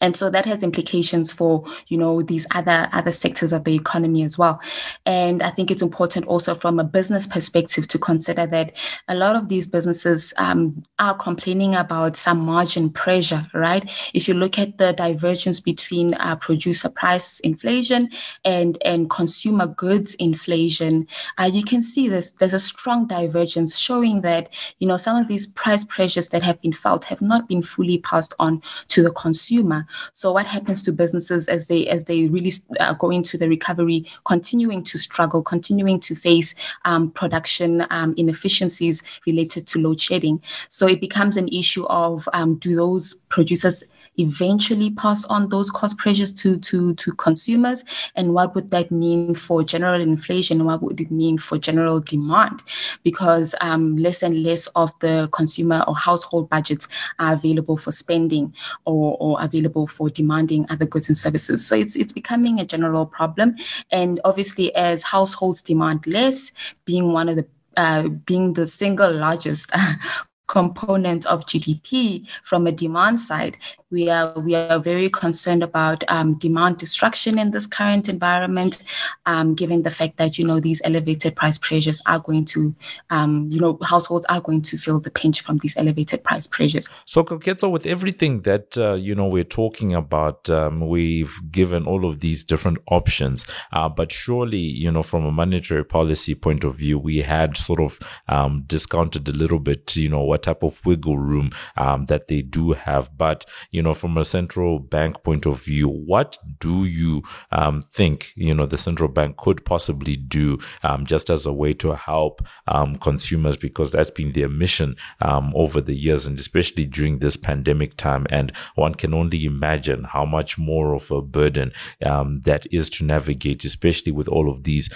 and 0.00 0.16
so 0.16 0.30
that 0.30 0.46
has 0.46 0.62
implications 0.62 1.32
for 1.32 1.64
you 1.88 1.98
know 1.98 2.22
these 2.22 2.46
other 2.52 2.88
other 2.92 3.12
sectors 3.12 3.52
of 3.52 3.64
the 3.64 3.74
economy 3.74 4.22
as 4.22 4.38
well. 4.38 4.60
And 5.04 5.42
i 5.42 5.50
think 5.50 5.70
it's 5.70 5.82
important 5.82 6.26
also 6.26 6.54
from 6.54 6.78
a 6.78 6.84
business 6.84 7.26
perspective 7.26 7.88
to 7.88 7.98
consider 7.98 8.46
that 8.46 8.76
a 9.08 9.14
lot 9.14 9.36
of 9.36 9.48
these 9.48 9.66
businesses 9.66 10.32
um, 10.36 10.84
are 10.98 11.14
complaining 11.14 11.74
about 11.74 12.16
some 12.16 12.38
margin 12.38 12.90
pressure 12.90 13.46
right? 13.54 13.90
If 14.14 14.28
you 14.28 14.34
look 14.34 14.58
at 14.58 14.78
the 14.78 14.92
divergence 14.92 15.60
between 15.60 16.14
uh, 16.14 16.36
producer 16.36 16.88
price 16.88 17.40
inflation 17.40 18.10
and 18.44 18.78
and 18.84 19.08
consumer 19.10 19.66
goods 19.66 20.14
inflation 20.14 21.06
uh, 21.38 21.50
you 21.52 21.64
can 21.64 21.82
see 21.82 22.08
this 22.08 22.32
there's 22.32 22.52
a 22.54 22.60
strong 22.60 23.06
divergence 23.06 23.78
showing 23.78 24.20
that 24.22 24.52
you 24.78 24.86
know 24.86 24.96
some 24.96 25.16
of 25.16 25.28
these 25.28 25.46
price 25.46 25.84
pressures 25.84 26.28
that 26.28 26.42
have 26.42 26.60
been 26.60 26.72
felt 26.72 27.04
have 27.04 27.22
not 27.22 27.48
been 27.48 27.62
fully 27.62 27.98
passed 27.98 28.34
on 28.38 28.62
to 28.88 29.02
the 29.02 29.10
consumer 29.12 29.85
so 30.12 30.32
what 30.32 30.46
happens 30.46 30.82
to 30.84 30.92
businesses 30.92 31.48
as 31.48 31.66
they 31.66 31.86
as 31.88 32.04
they 32.04 32.26
really 32.26 32.52
uh, 32.80 32.94
go 32.94 33.10
into 33.10 33.38
the 33.38 33.48
recovery, 33.48 34.06
continuing 34.24 34.82
to 34.84 34.98
struggle, 34.98 35.42
continuing 35.42 36.00
to 36.00 36.14
face 36.14 36.54
um, 36.84 37.10
production 37.10 37.86
um, 37.90 38.14
inefficiencies 38.16 39.02
related 39.26 39.66
to 39.66 39.78
load 39.78 40.00
shedding. 40.00 40.40
So 40.68 40.86
it 40.86 41.00
becomes 41.00 41.36
an 41.36 41.48
issue 41.48 41.84
of 41.86 42.28
um, 42.32 42.56
do 42.56 42.76
those 42.76 43.14
producers 43.28 43.84
eventually 44.18 44.90
pass 44.90 45.24
on 45.26 45.48
those 45.48 45.70
cost 45.70 45.98
pressures 45.98 46.32
to, 46.32 46.58
to, 46.58 46.94
to 46.94 47.12
consumers? 47.12 47.84
And 48.14 48.32
what 48.32 48.54
would 48.54 48.70
that 48.70 48.90
mean 48.90 49.34
for 49.34 49.62
general 49.62 50.00
inflation? 50.00 50.64
What 50.64 50.82
would 50.82 51.00
it 51.00 51.10
mean 51.10 51.36
for 51.38 51.58
general 51.58 52.00
demand? 52.00 52.62
Because 53.02 53.54
um, 53.60 53.96
less 53.96 54.22
and 54.22 54.42
less 54.42 54.66
of 54.68 54.98
the 55.00 55.28
consumer 55.32 55.84
or 55.86 55.94
household 55.94 56.48
budgets 56.48 56.88
are 57.18 57.34
available 57.34 57.76
for 57.76 57.92
spending 57.92 58.54
or, 58.84 59.16
or 59.20 59.36
available 59.40 59.75
for 59.84 60.08
demanding 60.08 60.64
other 60.70 60.86
goods 60.86 61.08
and 61.08 61.16
services. 61.16 61.66
So 61.66 61.74
it's, 61.74 61.96
it's 61.96 62.12
becoming 62.12 62.60
a 62.60 62.64
general 62.64 63.04
problem. 63.04 63.56
And 63.90 64.20
obviously, 64.24 64.72
as 64.76 65.02
households 65.02 65.60
demand 65.60 66.06
less, 66.06 66.52
being 66.84 67.12
one 67.12 67.28
of 67.28 67.36
the 67.36 67.46
uh, 67.76 68.08
being 68.08 68.54
the 68.54 68.66
single 68.66 69.12
largest 69.12 69.70
component 70.46 71.26
of 71.26 71.44
GDP 71.44 72.26
from 72.44 72.66
a 72.66 72.72
demand 72.72 73.20
side. 73.20 73.56
We 73.90 74.10
are 74.10 74.38
we 74.40 74.54
are 74.56 74.80
very 74.80 75.08
concerned 75.08 75.62
about 75.62 76.02
um, 76.08 76.38
demand 76.38 76.78
destruction 76.78 77.38
in 77.38 77.52
this 77.52 77.68
current 77.68 78.08
environment, 78.08 78.82
um, 79.26 79.54
given 79.54 79.82
the 79.82 79.92
fact 79.92 80.16
that 80.16 80.38
you 80.38 80.44
know 80.44 80.58
these 80.58 80.82
elevated 80.84 81.36
price 81.36 81.56
pressures 81.56 82.02
are 82.06 82.18
going 82.18 82.46
to, 82.46 82.74
um, 83.10 83.46
you 83.48 83.60
know, 83.60 83.78
households 83.84 84.26
are 84.26 84.40
going 84.40 84.62
to 84.62 84.76
feel 84.76 84.98
the 84.98 85.10
pinch 85.10 85.40
from 85.42 85.58
these 85.58 85.76
elevated 85.76 86.24
price 86.24 86.48
pressures. 86.48 86.88
So, 87.04 87.22
Koketso, 87.22 87.70
with 87.70 87.86
everything 87.86 88.42
that 88.42 88.76
uh, 88.76 88.94
you 88.94 89.14
know 89.14 89.28
we're 89.28 89.44
talking 89.44 89.94
about, 89.94 90.50
um, 90.50 90.88
we've 90.88 91.38
given 91.52 91.86
all 91.86 92.08
of 92.08 92.18
these 92.18 92.42
different 92.42 92.78
options, 92.88 93.44
uh, 93.72 93.88
but 93.88 94.10
surely 94.10 94.58
you 94.58 94.90
know 94.90 95.04
from 95.04 95.24
a 95.24 95.30
monetary 95.30 95.84
policy 95.84 96.34
point 96.34 96.64
of 96.64 96.74
view, 96.74 96.98
we 96.98 97.18
had 97.18 97.56
sort 97.56 97.80
of 97.80 98.00
um, 98.28 98.64
discounted 98.66 99.28
a 99.28 99.32
little 99.32 99.60
bit, 99.60 99.94
you 99.94 100.08
know 100.08 100.24
what 100.24 100.35
type 100.38 100.62
of 100.62 100.84
wiggle 100.84 101.18
room 101.18 101.50
um, 101.76 102.06
that 102.06 102.28
they 102.28 102.42
do 102.42 102.72
have. 102.72 103.16
But, 103.16 103.44
you 103.70 103.82
know, 103.82 103.94
from 103.94 104.16
a 104.16 104.24
central 104.24 104.78
bank 104.78 105.22
point 105.22 105.46
of 105.46 105.62
view, 105.62 105.88
what 105.88 106.38
do 106.60 106.84
you 106.84 107.22
um, 107.52 107.82
think, 107.82 108.32
you 108.36 108.54
know, 108.54 108.66
the 108.66 108.78
central 108.78 109.08
bank 109.08 109.36
could 109.36 109.64
possibly 109.64 110.16
do 110.16 110.58
um, 110.82 111.06
just 111.06 111.30
as 111.30 111.46
a 111.46 111.52
way 111.52 111.72
to 111.74 111.94
help 111.94 112.46
um, 112.68 112.96
consumers? 112.96 113.56
Because 113.56 113.92
that's 113.92 114.10
been 114.10 114.32
their 114.32 114.48
mission 114.48 114.96
um, 115.20 115.52
over 115.54 115.80
the 115.80 115.94
years 115.94 116.26
and 116.26 116.38
especially 116.38 116.86
during 116.86 117.18
this 117.18 117.36
pandemic 117.36 117.96
time. 117.96 118.26
And 118.30 118.52
one 118.74 118.94
can 118.94 119.14
only 119.14 119.44
imagine 119.44 120.04
how 120.04 120.24
much 120.24 120.58
more 120.58 120.94
of 120.94 121.10
a 121.10 121.22
burden 121.22 121.72
um, 122.04 122.40
that 122.42 122.66
is 122.72 122.90
to 122.90 123.04
navigate, 123.04 123.64
especially 123.64 124.12
with 124.12 124.28
all 124.28 124.50
of 124.50 124.64
these 124.64 124.88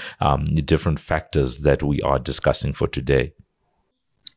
different 0.64 1.00
factors 1.00 1.58
that 1.58 1.82
we 1.82 2.00
are 2.02 2.18
discussing 2.18 2.72
for 2.72 2.88
today 2.88 3.32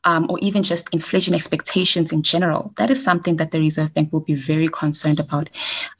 um, 0.04 0.26
or 0.30 0.38
even 0.40 0.62
just 0.62 0.88
inflation 0.92 1.34
expectations 1.34 2.12
in 2.12 2.22
general, 2.22 2.72
that 2.76 2.90
is 2.90 3.02
something 3.02 3.36
that 3.36 3.50
the 3.50 3.60
Reserve 3.60 3.92
Bank 3.94 4.12
will 4.12 4.20
be 4.20 4.34
very 4.34 4.68
concerned 4.68 5.20
about. 5.20 5.50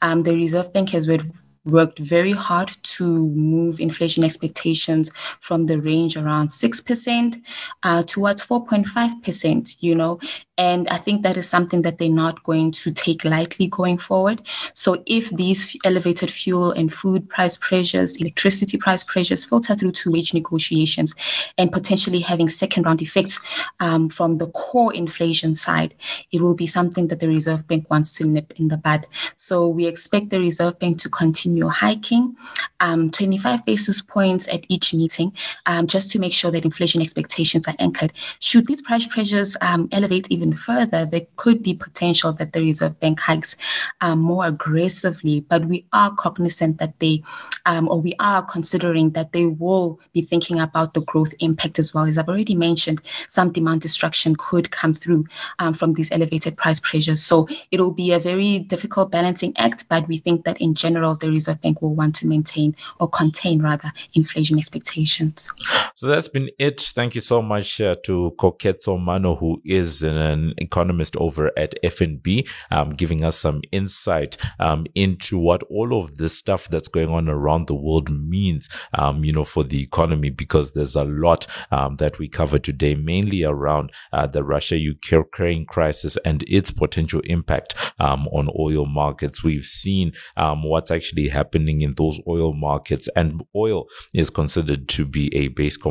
Um, 0.01 0.23
the 0.23 0.33
Reserve 0.33 0.73
Bank 0.73 0.89
has 0.89 1.07
read 1.07 1.31
worked 1.65 1.99
very 1.99 2.31
hard 2.31 2.71
to 2.83 3.05
move 3.29 3.79
inflation 3.79 4.23
expectations 4.23 5.11
from 5.39 5.65
the 5.65 5.79
range 5.81 6.15
around 6.17 6.49
6% 6.49 7.43
uh, 7.83 8.03
towards 8.03 8.45
4.5%, 8.45 9.75
you 9.79 9.95
know, 9.95 10.19
and 10.59 10.89
I 10.89 10.97
think 10.97 11.23
that 11.23 11.37
is 11.37 11.47
something 11.47 11.83
that 11.83 11.97
they're 11.97 12.09
not 12.09 12.43
going 12.43 12.71
to 12.73 12.91
take 12.91 13.23
lightly 13.23 13.67
going 13.67 13.97
forward. 13.97 14.41
So 14.73 15.01
if 15.05 15.29
these 15.29 15.77
elevated 15.85 16.29
fuel 16.29 16.71
and 16.71 16.93
food 16.93 17.29
price 17.29 17.55
pressures, 17.55 18.17
electricity 18.17 18.77
price 18.77 19.01
pressures 19.05 19.45
filter 19.45 19.73
through 19.73 19.93
to 19.93 20.11
wage 20.11 20.33
negotiations 20.33 21.15
and 21.57 21.71
potentially 21.71 22.19
having 22.19 22.49
second 22.49 22.85
round 22.85 23.01
effects 23.01 23.39
um, 23.79 24.09
from 24.09 24.37
the 24.37 24.47
core 24.47 24.93
inflation 24.93 25.55
side, 25.55 25.93
it 26.33 26.41
will 26.41 26.55
be 26.55 26.67
something 26.67 27.07
that 27.07 27.21
the 27.21 27.29
Reserve 27.29 27.65
Bank 27.65 27.89
wants 27.89 28.13
to 28.15 28.25
nip 28.25 28.51
in 28.57 28.67
the 28.67 28.75
bud. 28.75 29.07
So 29.37 29.65
we 29.69 29.87
expect 29.87 30.29
the 30.29 30.41
Reserve 30.41 30.77
Bank 30.77 30.99
to 30.99 31.09
continue 31.09 31.69
hiking 31.69 32.35
um, 32.81 33.11
25 33.11 33.65
basis 33.65 34.01
points 34.01 34.45
at 34.49 34.65
each 34.67 34.93
meeting 34.93 35.31
um, 35.67 35.87
just 35.87 36.11
to 36.11 36.19
make 36.19 36.33
sure 36.33 36.51
that 36.51 36.65
inflation 36.65 37.01
expectations 37.01 37.65
are 37.65 37.75
anchored. 37.79 38.11
Should 38.41 38.67
these 38.67 38.81
price 38.81 39.07
pressures 39.07 39.55
um, 39.61 39.87
elevate 39.93 40.27
even 40.29 40.48
even 40.49 40.57
further, 40.57 41.05
there 41.05 41.27
could 41.35 41.61
be 41.61 41.73
potential 41.73 42.33
that 42.33 42.53
the 42.53 42.61
Reserve 42.61 42.99
Bank 42.99 43.19
hikes 43.19 43.55
um, 44.01 44.19
more 44.19 44.45
aggressively. 44.45 45.41
But 45.41 45.65
we 45.65 45.85
are 45.93 46.15
cognizant 46.15 46.79
that 46.79 46.97
they, 46.99 47.21
um, 47.65 47.87
or 47.87 48.01
we 48.01 48.15
are 48.19 48.43
considering 48.43 49.11
that 49.11 49.31
they 49.31 49.45
will 49.45 49.99
be 50.13 50.21
thinking 50.21 50.59
about 50.59 50.93
the 50.93 51.01
growth 51.01 51.33
impact 51.39 51.79
as 51.79 51.93
well. 51.93 52.05
As 52.05 52.17
I've 52.17 52.29
already 52.29 52.55
mentioned, 52.55 53.01
some 53.27 53.51
demand 53.51 53.81
destruction 53.81 54.35
could 54.37 54.71
come 54.71 54.93
through 54.93 55.25
um, 55.59 55.73
from 55.73 55.93
these 55.93 56.11
elevated 56.11 56.57
price 56.57 56.79
pressures. 56.79 57.21
So 57.21 57.47
it'll 57.71 57.91
be 57.91 58.11
a 58.11 58.19
very 58.19 58.59
difficult 58.59 59.11
balancing 59.11 59.53
act, 59.57 59.87
but 59.89 60.07
we 60.07 60.17
think 60.17 60.45
that 60.45 60.59
in 60.61 60.73
general, 60.73 61.15
the 61.15 61.29
Reserve 61.29 61.61
Bank 61.61 61.81
will 61.81 61.95
want 61.95 62.15
to 62.17 62.27
maintain 62.27 62.75
or 62.99 63.09
contain 63.09 63.61
rather 63.61 63.91
inflation 64.13 64.57
expectations. 64.57 65.51
So 65.99 66.07
that's 66.07 66.29
been 66.29 66.49
it. 66.57 66.79
Thank 66.79 67.13
you 67.13 67.19
so 67.19 67.41
much 67.41 67.81
uh, 67.81 67.93
to 68.05 68.33
Koketso 68.39 68.97
Mano, 68.97 69.35
who 69.35 69.61
is 69.65 70.01
an 70.01 70.53
economist 70.57 71.17
over 71.17 71.51
at 71.57 71.75
FNB, 71.83 72.49
um, 72.71 72.91
giving 72.91 73.25
us 73.25 73.37
some 73.37 73.61
insight 73.73 74.37
um, 74.61 74.85
into 74.95 75.37
what 75.37 75.61
all 75.63 75.99
of 75.99 76.15
this 76.15 76.37
stuff 76.37 76.69
that's 76.69 76.87
going 76.87 77.09
on 77.09 77.27
around 77.27 77.67
the 77.67 77.75
world 77.75 78.09
means, 78.09 78.69
um, 78.93 79.25
you 79.25 79.33
know, 79.33 79.43
for 79.43 79.65
the 79.65 79.83
economy, 79.83 80.29
because 80.29 80.71
there's 80.71 80.95
a 80.95 81.03
lot 81.03 81.47
um, 81.69 81.97
that 81.97 82.17
we 82.17 82.29
cover 82.29 82.59
today, 82.59 82.95
mainly 82.95 83.43
around 83.43 83.91
uh, 84.13 84.25
the 84.25 84.41
Russia-Ukraine 84.41 85.65
crisis 85.65 86.17
and 86.23 86.45
its 86.47 86.71
potential 86.71 87.19
impact 87.25 87.75
um, 87.99 88.25
on 88.29 88.49
oil 88.57 88.85
markets. 88.85 89.43
We've 89.43 89.65
seen 89.65 90.13
um, 90.37 90.63
what's 90.63 90.91
actually 90.91 91.27
happening 91.27 91.81
in 91.81 91.95
those 91.95 92.21
oil 92.25 92.53
markets, 92.53 93.09
and 93.17 93.43
oil 93.53 93.87
is 94.13 94.29
considered 94.29 94.87
to 94.87 95.03
be 95.03 95.35
a 95.35 95.49
base 95.49 95.75
commodity. 95.75 95.88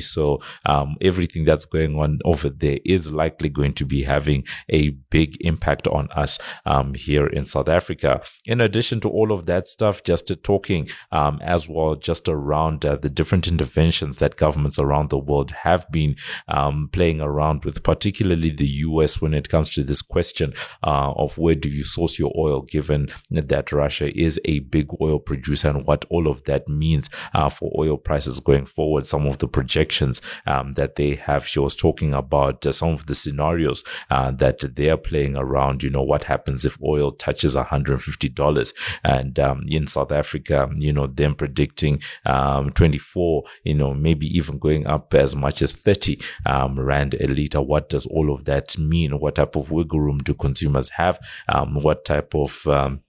So 0.00 0.40
um, 0.66 0.96
everything 1.00 1.44
that's 1.44 1.64
going 1.64 1.96
on 1.98 2.18
over 2.24 2.48
there 2.48 2.78
is 2.84 3.10
likely 3.10 3.48
going 3.48 3.74
to 3.74 3.84
be 3.84 4.02
having 4.02 4.44
a 4.68 4.90
big 5.10 5.36
impact 5.40 5.86
on 5.88 6.08
us 6.12 6.38
um, 6.66 6.94
here 6.94 7.26
in 7.26 7.44
South 7.44 7.68
Africa. 7.68 8.20
In 8.46 8.60
addition 8.60 9.00
to 9.00 9.08
all 9.08 9.32
of 9.32 9.46
that 9.46 9.66
stuff, 9.66 10.02
just 10.04 10.30
talking 10.42 10.88
um, 11.12 11.38
as 11.42 11.68
well, 11.68 11.94
just 11.94 12.28
around 12.28 12.84
uh, 12.84 12.96
the 12.96 13.08
different 13.08 13.46
interventions 13.46 14.18
that 14.18 14.36
governments 14.36 14.78
around 14.78 15.10
the 15.10 15.18
world 15.18 15.50
have 15.50 15.90
been 15.90 16.16
um, 16.48 16.88
playing 16.92 17.20
around 17.20 17.64
with, 17.64 17.82
particularly 17.82 18.50
the 18.50 18.66
US 18.66 19.20
when 19.20 19.34
it 19.34 19.48
comes 19.48 19.70
to 19.70 19.84
this 19.84 20.02
question 20.02 20.52
uh, 20.82 21.12
of 21.12 21.38
where 21.38 21.54
do 21.54 21.68
you 21.68 21.84
source 21.84 22.18
your 22.18 22.32
oil, 22.36 22.62
given 22.62 23.08
that 23.30 23.72
Russia 23.72 24.16
is 24.18 24.40
a 24.44 24.60
big 24.60 24.88
oil 25.00 25.18
producer 25.18 25.68
and 25.68 25.86
what 25.86 26.04
all 26.10 26.28
of 26.28 26.44
that 26.44 26.68
means 26.68 27.08
uh, 27.34 27.48
for 27.48 27.72
oil 27.78 27.96
prices 27.96 28.40
going 28.40 28.66
forward. 28.66 29.06
Some 29.06 29.26
of 29.26 29.37
the 29.38 29.48
projections 29.48 30.20
um, 30.46 30.72
that 30.72 30.96
they 30.96 31.14
have. 31.14 31.46
She 31.46 31.60
was 31.60 31.74
talking 31.74 32.14
about 32.14 32.64
uh, 32.66 32.72
some 32.72 32.90
of 32.90 33.06
the 33.06 33.14
scenarios 33.14 33.84
uh, 34.10 34.30
that 34.32 34.76
they 34.76 34.90
are 34.90 34.96
playing 34.96 35.36
around. 35.36 35.82
You 35.82 35.90
know, 35.90 36.02
what 36.02 36.24
happens 36.24 36.64
if 36.64 36.78
oil 36.82 37.12
touches 37.12 37.54
$150? 37.54 38.74
And 39.04 39.38
um, 39.38 39.60
in 39.66 39.86
South 39.86 40.12
Africa, 40.12 40.70
you 40.76 40.92
know, 40.92 41.06
them 41.06 41.34
predicting 41.34 42.02
um, 42.26 42.70
24, 42.70 43.44
you 43.64 43.74
know, 43.74 43.94
maybe 43.94 44.26
even 44.36 44.58
going 44.58 44.86
up 44.86 45.14
as 45.14 45.34
much 45.34 45.62
as 45.62 45.72
30 45.72 46.20
um, 46.46 46.78
Rand 46.78 47.14
a 47.20 47.26
liter. 47.26 47.60
What 47.60 47.88
does 47.88 48.06
all 48.06 48.32
of 48.32 48.44
that 48.44 48.78
mean? 48.78 49.18
What 49.18 49.36
type 49.36 49.56
of 49.56 49.70
wiggle 49.70 50.00
room 50.00 50.18
do 50.18 50.34
consumers 50.34 50.90
have? 50.90 51.18
Um, 51.48 51.80
what 51.80 52.04
type 52.04 52.34
of 52.34 52.66
um, 52.66 53.02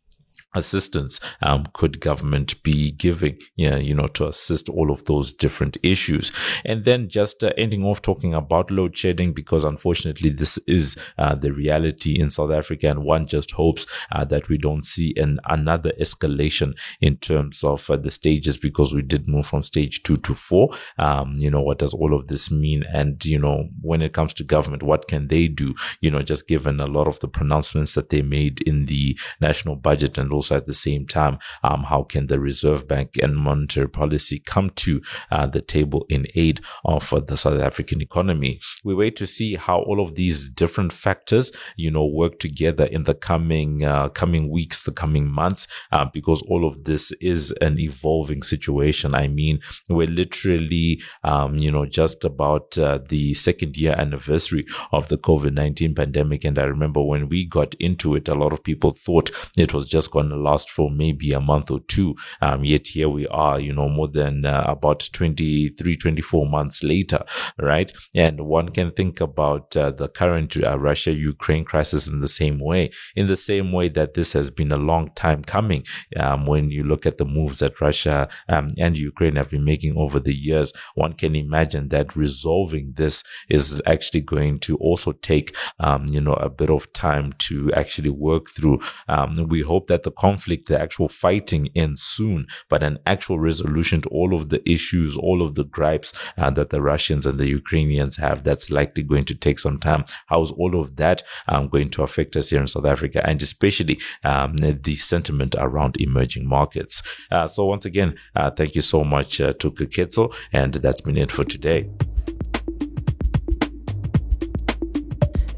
assistance 0.55 1.19
um, 1.41 1.65
could 1.73 1.99
government 1.99 2.61
be 2.63 2.91
giving 2.91 3.37
yeah 3.55 3.77
you 3.77 3.93
know 3.93 4.07
to 4.07 4.27
assist 4.27 4.69
all 4.69 4.91
of 4.91 5.05
those 5.05 5.31
different 5.33 5.77
issues? 5.83 6.31
And 6.65 6.85
then 6.85 7.09
just 7.09 7.43
uh, 7.43 7.51
ending 7.57 7.83
off 7.83 8.01
talking 8.01 8.33
about 8.33 8.71
load 8.71 8.97
shedding 8.97 9.33
because 9.33 9.63
unfortunately 9.63 10.29
this 10.29 10.57
is 10.67 10.95
uh, 11.17 11.35
the 11.35 11.51
reality 11.51 12.19
in 12.19 12.29
south 12.29 12.51
africa 12.51 12.87
and 12.87 13.03
one 13.03 13.27
just 13.27 13.51
hopes 13.51 13.85
uh, 14.11 14.25
that 14.25 14.49
we 14.49 14.57
don't 14.57 14.85
see 14.85 15.13
an 15.17 15.39
another 15.45 15.91
escalation 15.99 16.73
in 17.01 17.17
terms 17.17 17.63
of 17.63 17.89
uh, 17.89 17.97
the 17.97 18.11
stages 18.11 18.57
because 18.57 18.93
we 18.93 19.01
did 19.01 19.27
move 19.27 19.45
from 19.45 19.61
stage 19.61 20.03
two 20.03 20.17
to 20.17 20.33
four. 20.33 20.69
Um, 20.97 21.33
you 21.37 21.49
know 21.49 21.61
what 21.61 21.79
does 21.79 21.93
all 21.93 22.13
of 22.13 22.27
this 22.27 22.51
mean? 22.51 22.83
And 22.91 23.23
you 23.25 23.39
know 23.39 23.69
when 23.81 24.01
it 24.01 24.13
comes 24.13 24.33
to 24.35 24.43
government 24.43 24.83
what 24.83 25.07
can 25.07 25.27
they 25.27 25.47
do? 25.47 25.75
You 26.01 26.11
know 26.11 26.21
just 26.21 26.47
given 26.47 26.79
a 26.79 26.87
lot 26.87 27.07
of 27.07 27.19
the 27.19 27.27
pronouncements 27.27 27.93
that 27.93 28.09
they 28.09 28.21
made 28.21 28.61
in 28.61 28.85
the 28.85 29.17
national 29.41 29.75
budget 29.75 30.17
and 30.17 30.31
also 30.39 30.55
at 30.55 30.67
the 30.67 30.73
same 30.73 31.05
time, 31.05 31.37
um, 31.63 31.83
how 31.83 32.03
can 32.03 32.27
the 32.27 32.39
Reserve 32.39 32.87
Bank 32.87 33.17
and 33.21 33.35
monetary 33.35 33.89
policy 33.89 34.39
come 34.53 34.69
to 34.85 35.01
uh, 35.31 35.47
the 35.55 35.61
table 35.61 36.05
in 36.07 36.25
aid 36.35 36.61
of 36.85 37.11
uh, 37.13 37.19
the 37.19 37.35
South 37.35 37.59
African 37.59 38.01
economy? 38.01 38.61
We 38.85 38.95
wait 38.95 39.15
to 39.17 39.27
see 39.27 39.55
how 39.55 39.79
all 39.79 39.99
of 39.99 40.15
these 40.15 40.47
different 40.47 40.93
factors, 40.93 41.51
you 41.75 41.91
know, 41.91 42.05
work 42.05 42.39
together 42.39 42.85
in 42.85 43.03
the 43.03 43.13
coming 43.13 43.83
uh, 43.83 44.07
coming 44.21 44.49
weeks, 44.49 44.83
the 44.83 44.93
coming 44.93 45.27
months, 45.29 45.67
uh, 45.91 46.05
because 46.13 46.41
all 46.43 46.63
of 46.65 46.85
this 46.85 47.11
is 47.19 47.53
an 47.59 47.79
evolving 47.79 48.41
situation. 48.43 49.13
I 49.13 49.27
mean, 49.27 49.59
we're 49.89 50.07
literally, 50.23 51.01
um, 51.23 51.57
you 51.57 51.71
know, 51.71 51.85
just 51.85 52.23
about 52.23 52.77
uh, 52.77 52.99
the 53.09 53.33
second 53.33 53.75
year 53.75 53.93
anniversary 53.97 54.63
of 54.93 55.09
the 55.09 55.17
COVID 55.17 55.53
nineteen 55.53 55.93
pandemic, 55.93 56.45
and 56.45 56.57
I 56.57 56.63
remember 56.63 57.01
when 57.03 57.27
we 57.27 57.45
got 57.45 57.75
into 57.87 58.15
it, 58.15 58.29
a 58.29 58.39
lot 58.43 58.53
of 58.53 58.63
people 58.63 58.93
thought 59.05 59.31
it 59.57 59.73
was 59.73 59.85
just 59.95 60.11
going 60.11 60.28
to 60.29 60.37
last 60.37 60.69
for 60.69 60.89
maybe 60.89 61.31
a 61.31 61.39
month 61.39 61.71
or 61.71 61.79
two. 61.81 62.15
Um, 62.41 62.63
yet 62.63 62.87
here 62.87 63.09
we 63.09 63.27
are, 63.27 63.59
you 63.59 63.73
know, 63.73 63.89
more 63.89 64.07
than 64.07 64.45
uh, 64.45 64.63
about 64.67 65.09
23, 65.13 65.95
24 65.95 66.47
months 66.47 66.83
later, 66.83 67.23
right? 67.57 67.91
And 68.15 68.41
one 68.41 68.69
can 68.69 68.91
think 68.91 69.21
about 69.21 69.75
uh, 69.75 69.91
the 69.91 70.07
current 70.07 70.55
uh, 70.57 70.77
Russia 70.79 71.13
Ukraine 71.13 71.65
crisis 71.65 72.07
in 72.07 72.21
the 72.21 72.27
same 72.27 72.59
way, 72.59 72.91
in 73.15 73.27
the 73.27 73.35
same 73.35 73.71
way 73.71 73.89
that 73.89 74.13
this 74.13 74.33
has 74.33 74.51
been 74.51 74.71
a 74.71 74.77
long 74.77 75.11
time 75.15 75.43
coming. 75.43 75.85
Um, 76.17 76.45
when 76.45 76.71
you 76.71 76.83
look 76.83 77.05
at 77.05 77.17
the 77.17 77.25
moves 77.25 77.59
that 77.59 77.81
Russia 77.81 78.29
um, 78.47 78.67
and 78.77 78.97
Ukraine 78.97 79.35
have 79.35 79.49
been 79.49 79.63
making 79.63 79.97
over 79.97 80.19
the 80.19 80.35
years, 80.35 80.71
one 80.95 81.13
can 81.13 81.35
imagine 81.35 81.89
that 81.89 82.15
resolving 82.15 82.93
this 82.95 83.23
is 83.49 83.81
actually 83.85 84.21
going 84.21 84.59
to 84.59 84.77
also 84.77 85.11
take, 85.11 85.55
um, 85.79 86.05
you 86.09 86.21
know, 86.21 86.33
a 86.33 86.49
bit 86.49 86.69
of 86.69 86.91
time 86.93 87.33
to 87.39 87.71
actually 87.73 88.09
work 88.09 88.49
through. 88.49 88.79
Um, 89.07 89.33
we 89.47 89.61
hope 89.61 89.87
that 89.87 90.03
the 90.03 90.11
conflict, 90.19 90.67
the 90.67 90.79
actual 90.79 91.07
fighting 91.07 91.69
ends 91.75 92.01
soon, 92.01 92.45
but 92.69 92.83
an 92.83 92.99
actual 93.05 93.39
resolution 93.39 94.01
to 94.01 94.09
all 94.09 94.35
of 94.35 94.49
the 94.49 94.61
issues, 94.69 95.15
all 95.15 95.41
of 95.41 95.55
the 95.55 95.63
gripes 95.63 96.11
uh, 96.37 96.49
that 96.51 96.69
the 96.69 96.81
Russians 96.81 97.25
and 97.25 97.39
the 97.39 97.47
Ukrainians 97.47 98.17
have, 98.17 98.43
that's 98.43 98.69
likely 98.69 99.03
going 99.03 99.25
to 99.25 99.35
take 99.35 99.59
some 99.59 99.79
time. 99.79 100.03
How 100.27 100.41
is 100.41 100.51
all 100.51 100.79
of 100.79 100.97
that 100.97 101.23
um, 101.47 101.69
going 101.69 101.89
to 101.91 102.03
affect 102.03 102.35
us 102.35 102.49
here 102.49 102.59
in 102.59 102.67
South 102.67 102.85
Africa 102.85 103.25
and 103.25 103.41
especially 103.41 103.99
um, 104.23 104.57
the 104.57 104.95
sentiment 104.95 105.55
around 105.57 105.95
emerging 105.99 106.47
markets? 106.47 107.01
Uh, 107.31 107.47
so 107.47 107.65
once 107.65 107.85
again, 107.85 108.17
uh, 108.35 108.51
thank 108.51 108.75
you 108.75 108.81
so 108.81 109.03
much 109.03 109.39
uh, 109.39 109.53
to 109.53 109.71
Koketso, 109.71 110.33
and 110.51 110.73
that's 110.73 111.01
been 111.01 111.17
it 111.17 111.31
for 111.31 111.45
today. 111.45 111.89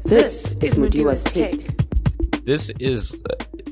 This 0.04 0.54
is 0.60 0.74
Mudiwa's 0.74 1.24
Take. 1.24 1.72
This 2.44 2.70
is 2.78 3.16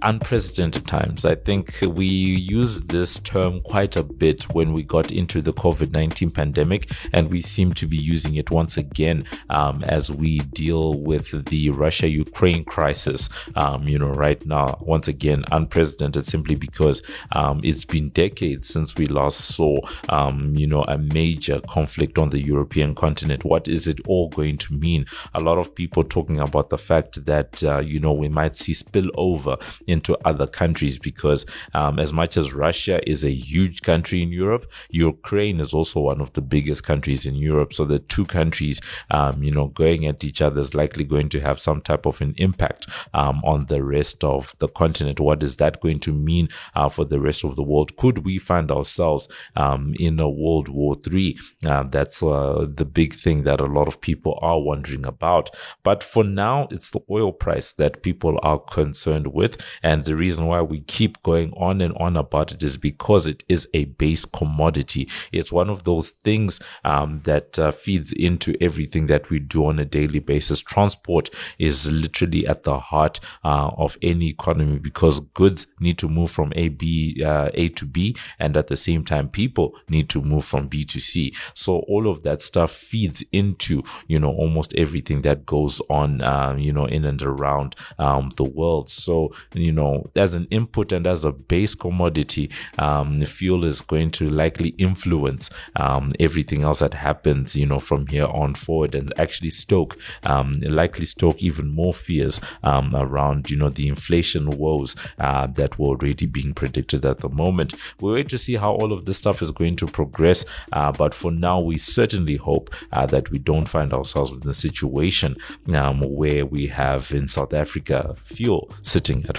unprecedented 0.02 0.86
times. 0.86 1.24
I 1.24 1.34
think 1.34 1.74
we 1.82 2.06
used 2.06 2.88
this 2.88 3.18
term 3.20 3.60
quite 3.62 3.96
a 3.96 4.02
bit 4.02 4.42
when 4.54 4.72
we 4.72 4.82
got 4.82 5.10
into 5.12 5.42
the 5.42 5.52
COVID 5.52 5.92
19 5.92 6.30
pandemic, 6.30 6.90
and 7.12 7.30
we 7.30 7.40
seem 7.40 7.72
to 7.74 7.86
be 7.86 7.96
using 7.96 8.36
it 8.36 8.50
once 8.50 8.76
again 8.76 9.24
um, 9.48 9.84
as 9.84 10.10
we 10.10 10.38
deal 10.38 10.94
with 11.00 11.46
the 11.46 11.70
Russia 11.70 12.08
Ukraine 12.08 12.64
crisis. 12.64 13.28
Um, 13.54 13.86
you 13.88 13.98
know, 13.98 14.10
right 14.10 14.44
now, 14.46 14.78
once 14.80 15.08
again, 15.08 15.44
unprecedented 15.52 16.26
simply 16.26 16.54
because 16.54 17.02
um, 17.32 17.60
it's 17.62 17.84
been 17.84 18.10
decades 18.10 18.68
since 18.68 18.96
we 18.96 19.06
last 19.06 19.40
saw, 19.40 19.80
um, 20.08 20.56
you 20.56 20.66
know, 20.66 20.82
a 20.84 20.98
major 20.98 21.60
conflict 21.68 22.18
on 22.18 22.30
the 22.30 22.40
European 22.40 22.94
continent. 22.94 23.44
What 23.44 23.68
is 23.68 23.86
it 23.88 24.00
all 24.06 24.28
going 24.28 24.58
to 24.58 24.74
mean? 24.74 25.06
A 25.34 25.40
lot 25.40 25.58
of 25.58 25.74
people 25.74 26.04
talking 26.04 26.40
about 26.40 26.70
the 26.70 26.78
fact 26.78 27.24
that, 27.26 27.62
uh, 27.62 27.80
you 27.80 28.00
know, 28.00 28.12
we 28.12 28.28
might 28.28 28.56
see 28.56 28.72
spillover 28.72 29.60
into 29.90 30.16
other 30.24 30.46
countries 30.46 30.98
because 30.98 31.44
um, 31.74 31.98
as 31.98 32.12
much 32.12 32.36
as 32.36 32.52
Russia 32.52 33.00
is 33.08 33.24
a 33.24 33.30
huge 33.30 33.82
country 33.82 34.22
in 34.22 34.30
Europe, 34.30 34.70
Ukraine 34.90 35.60
is 35.60 35.74
also 35.74 36.00
one 36.00 36.20
of 36.20 36.32
the 36.32 36.40
biggest 36.40 36.84
countries 36.84 37.26
in 37.26 37.34
Europe. 37.34 37.72
So 37.72 37.84
the 37.84 37.98
two 37.98 38.24
countries, 38.24 38.80
um, 39.10 39.42
you 39.42 39.50
know, 39.50 39.68
going 39.68 40.06
at 40.06 40.24
each 40.24 40.40
other 40.40 40.60
is 40.60 40.74
likely 40.74 41.04
going 41.04 41.28
to 41.30 41.40
have 41.40 41.60
some 41.60 41.80
type 41.80 42.06
of 42.06 42.20
an 42.20 42.34
impact 42.36 42.86
um, 43.14 43.42
on 43.44 43.66
the 43.66 43.82
rest 43.82 44.24
of 44.24 44.54
the 44.58 44.68
continent. 44.68 45.20
What 45.20 45.42
is 45.42 45.56
that 45.56 45.80
going 45.80 46.00
to 46.00 46.12
mean 46.12 46.48
uh, 46.74 46.88
for 46.88 47.04
the 47.04 47.20
rest 47.20 47.44
of 47.44 47.56
the 47.56 47.62
world? 47.62 47.96
Could 47.96 48.24
we 48.24 48.38
find 48.38 48.70
ourselves 48.70 49.28
um, 49.56 49.94
in 49.98 50.20
a 50.20 50.28
World 50.28 50.68
War 50.68 50.94
Three? 50.94 51.38
Uh, 51.66 51.84
that's 51.84 52.22
uh, 52.22 52.66
the 52.72 52.84
big 52.84 53.14
thing 53.14 53.44
that 53.44 53.60
a 53.60 53.66
lot 53.66 53.88
of 53.88 54.00
people 54.00 54.38
are 54.42 54.60
wondering 54.60 55.06
about. 55.06 55.50
But 55.82 56.02
for 56.02 56.24
now, 56.24 56.68
it's 56.70 56.90
the 56.90 57.00
oil 57.10 57.32
price 57.32 57.72
that 57.74 58.02
people 58.02 58.38
are 58.42 58.58
concerned 58.58 59.28
with. 59.28 59.60
And 59.82 60.04
the 60.04 60.16
reason 60.16 60.46
why 60.46 60.62
we 60.62 60.80
keep 60.80 61.22
going 61.22 61.52
on 61.52 61.80
and 61.80 61.96
on 61.96 62.16
about 62.16 62.52
it 62.52 62.62
is 62.62 62.76
because 62.76 63.26
it 63.26 63.44
is 63.48 63.68
a 63.74 63.84
base 63.84 64.24
commodity. 64.24 65.08
It's 65.32 65.52
one 65.52 65.70
of 65.70 65.84
those 65.84 66.10
things 66.24 66.60
um, 66.84 67.20
that 67.24 67.58
uh, 67.58 67.70
feeds 67.72 68.12
into 68.12 68.54
everything 68.60 69.06
that 69.06 69.30
we 69.30 69.38
do 69.38 69.66
on 69.66 69.78
a 69.78 69.84
daily 69.84 70.18
basis. 70.18 70.60
Transport 70.60 71.30
is 71.58 71.90
literally 71.90 72.46
at 72.46 72.64
the 72.64 72.78
heart 72.78 73.20
uh, 73.44 73.70
of 73.76 73.96
any 74.02 74.28
economy 74.28 74.78
because 74.78 75.20
goods 75.34 75.66
need 75.80 75.98
to 75.98 76.08
move 76.08 76.30
from 76.30 76.52
A 76.56 76.68
B 76.68 77.22
uh, 77.24 77.50
A 77.54 77.68
to 77.70 77.86
B, 77.86 78.16
and 78.38 78.56
at 78.56 78.68
the 78.68 78.76
same 78.76 79.04
time, 79.04 79.28
people 79.28 79.74
need 79.88 80.08
to 80.10 80.20
move 80.20 80.44
from 80.44 80.68
B 80.68 80.84
to 80.86 81.00
C. 81.00 81.34
So 81.54 81.78
all 81.80 82.08
of 82.08 82.22
that 82.22 82.42
stuff 82.42 82.72
feeds 82.72 83.22
into 83.32 83.82
you 84.06 84.18
know 84.18 84.30
almost 84.30 84.74
everything 84.76 85.22
that 85.22 85.46
goes 85.46 85.80
on 85.88 86.20
uh, 86.20 86.54
you 86.58 86.72
know 86.72 86.86
in 86.86 87.04
and 87.04 87.22
around 87.22 87.76
um, 87.98 88.30
the 88.36 88.44
world. 88.44 88.90
So 88.90 89.32
you 89.54 89.69
you 89.70 89.76
know, 89.76 90.10
as 90.16 90.34
an 90.34 90.48
input 90.50 90.90
and 90.90 91.06
as 91.06 91.24
a 91.24 91.30
base 91.30 91.76
commodity, 91.76 92.50
um, 92.80 93.20
fuel 93.20 93.64
is 93.64 93.80
going 93.80 94.10
to 94.10 94.28
likely 94.28 94.70
influence 94.70 95.48
um, 95.76 96.10
everything 96.18 96.64
else 96.64 96.80
that 96.80 96.92
happens, 96.92 97.54
you 97.54 97.64
know, 97.64 97.78
from 97.78 98.08
here 98.08 98.26
on 98.26 98.52
forward 98.56 98.96
and 98.96 99.12
actually 99.16 99.48
stoke, 99.50 99.96
um, 100.24 100.54
likely 100.62 101.06
stoke 101.06 101.40
even 101.40 101.68
more 101.68 101.94
fears 101.94 102.40
um, 102.64 102.96
around, 102.96 103.48
you 103.48 103.56
know, 103.56 103.70
the 103.70 103.86
inflation 103.86 104.50
woes 104.50 104.96
uh, 105.20 105.46
that 105.46 105.78
were 105.78 105.90
already 105.90 106.26
being 106.26 106.52
predicted 106.52 107.06
at 107.06 107.18
the 107.18 107.28
moment. 107.28 107.72
We 108.00 108.12
wait 108.12 108.28
to 108.30 108.38
see 108.38 108.56
how 108.56 108.72
all 108.72 108.92
of 108.92 109.04
this 109.04 109.18
stuff 109.18 109.40
is 109.40 109.52
going 109.52 109.76
to 109.76 109.86
progress, 109.86 110.44
uh, 110.72 110.90
but 110.90 111.14
for 111.14 111.30
now, 111.30 111.60
we 111.60 111.78
certainly 111.78 112.34
hope 112.34 112.74
uh, 112.90 113.06
that 113.06 113.30
we 113.30 113.38
don't 113.38 113.68
find 113.68 113.92
ourselves 113.92 114.32
in 114.32 114.50
a 114.50 114.54
situation 114.54 115.36
um, 115.72 116.00
where 116.00 116.44
we 116.44 116.66
have 116.66 117.12
in 117.12 117.28
South 117.28 117.54
Africa 117.54 118.16
fuel 118.16 118.68
sitting 118.82 119.24
at 119.28 119.38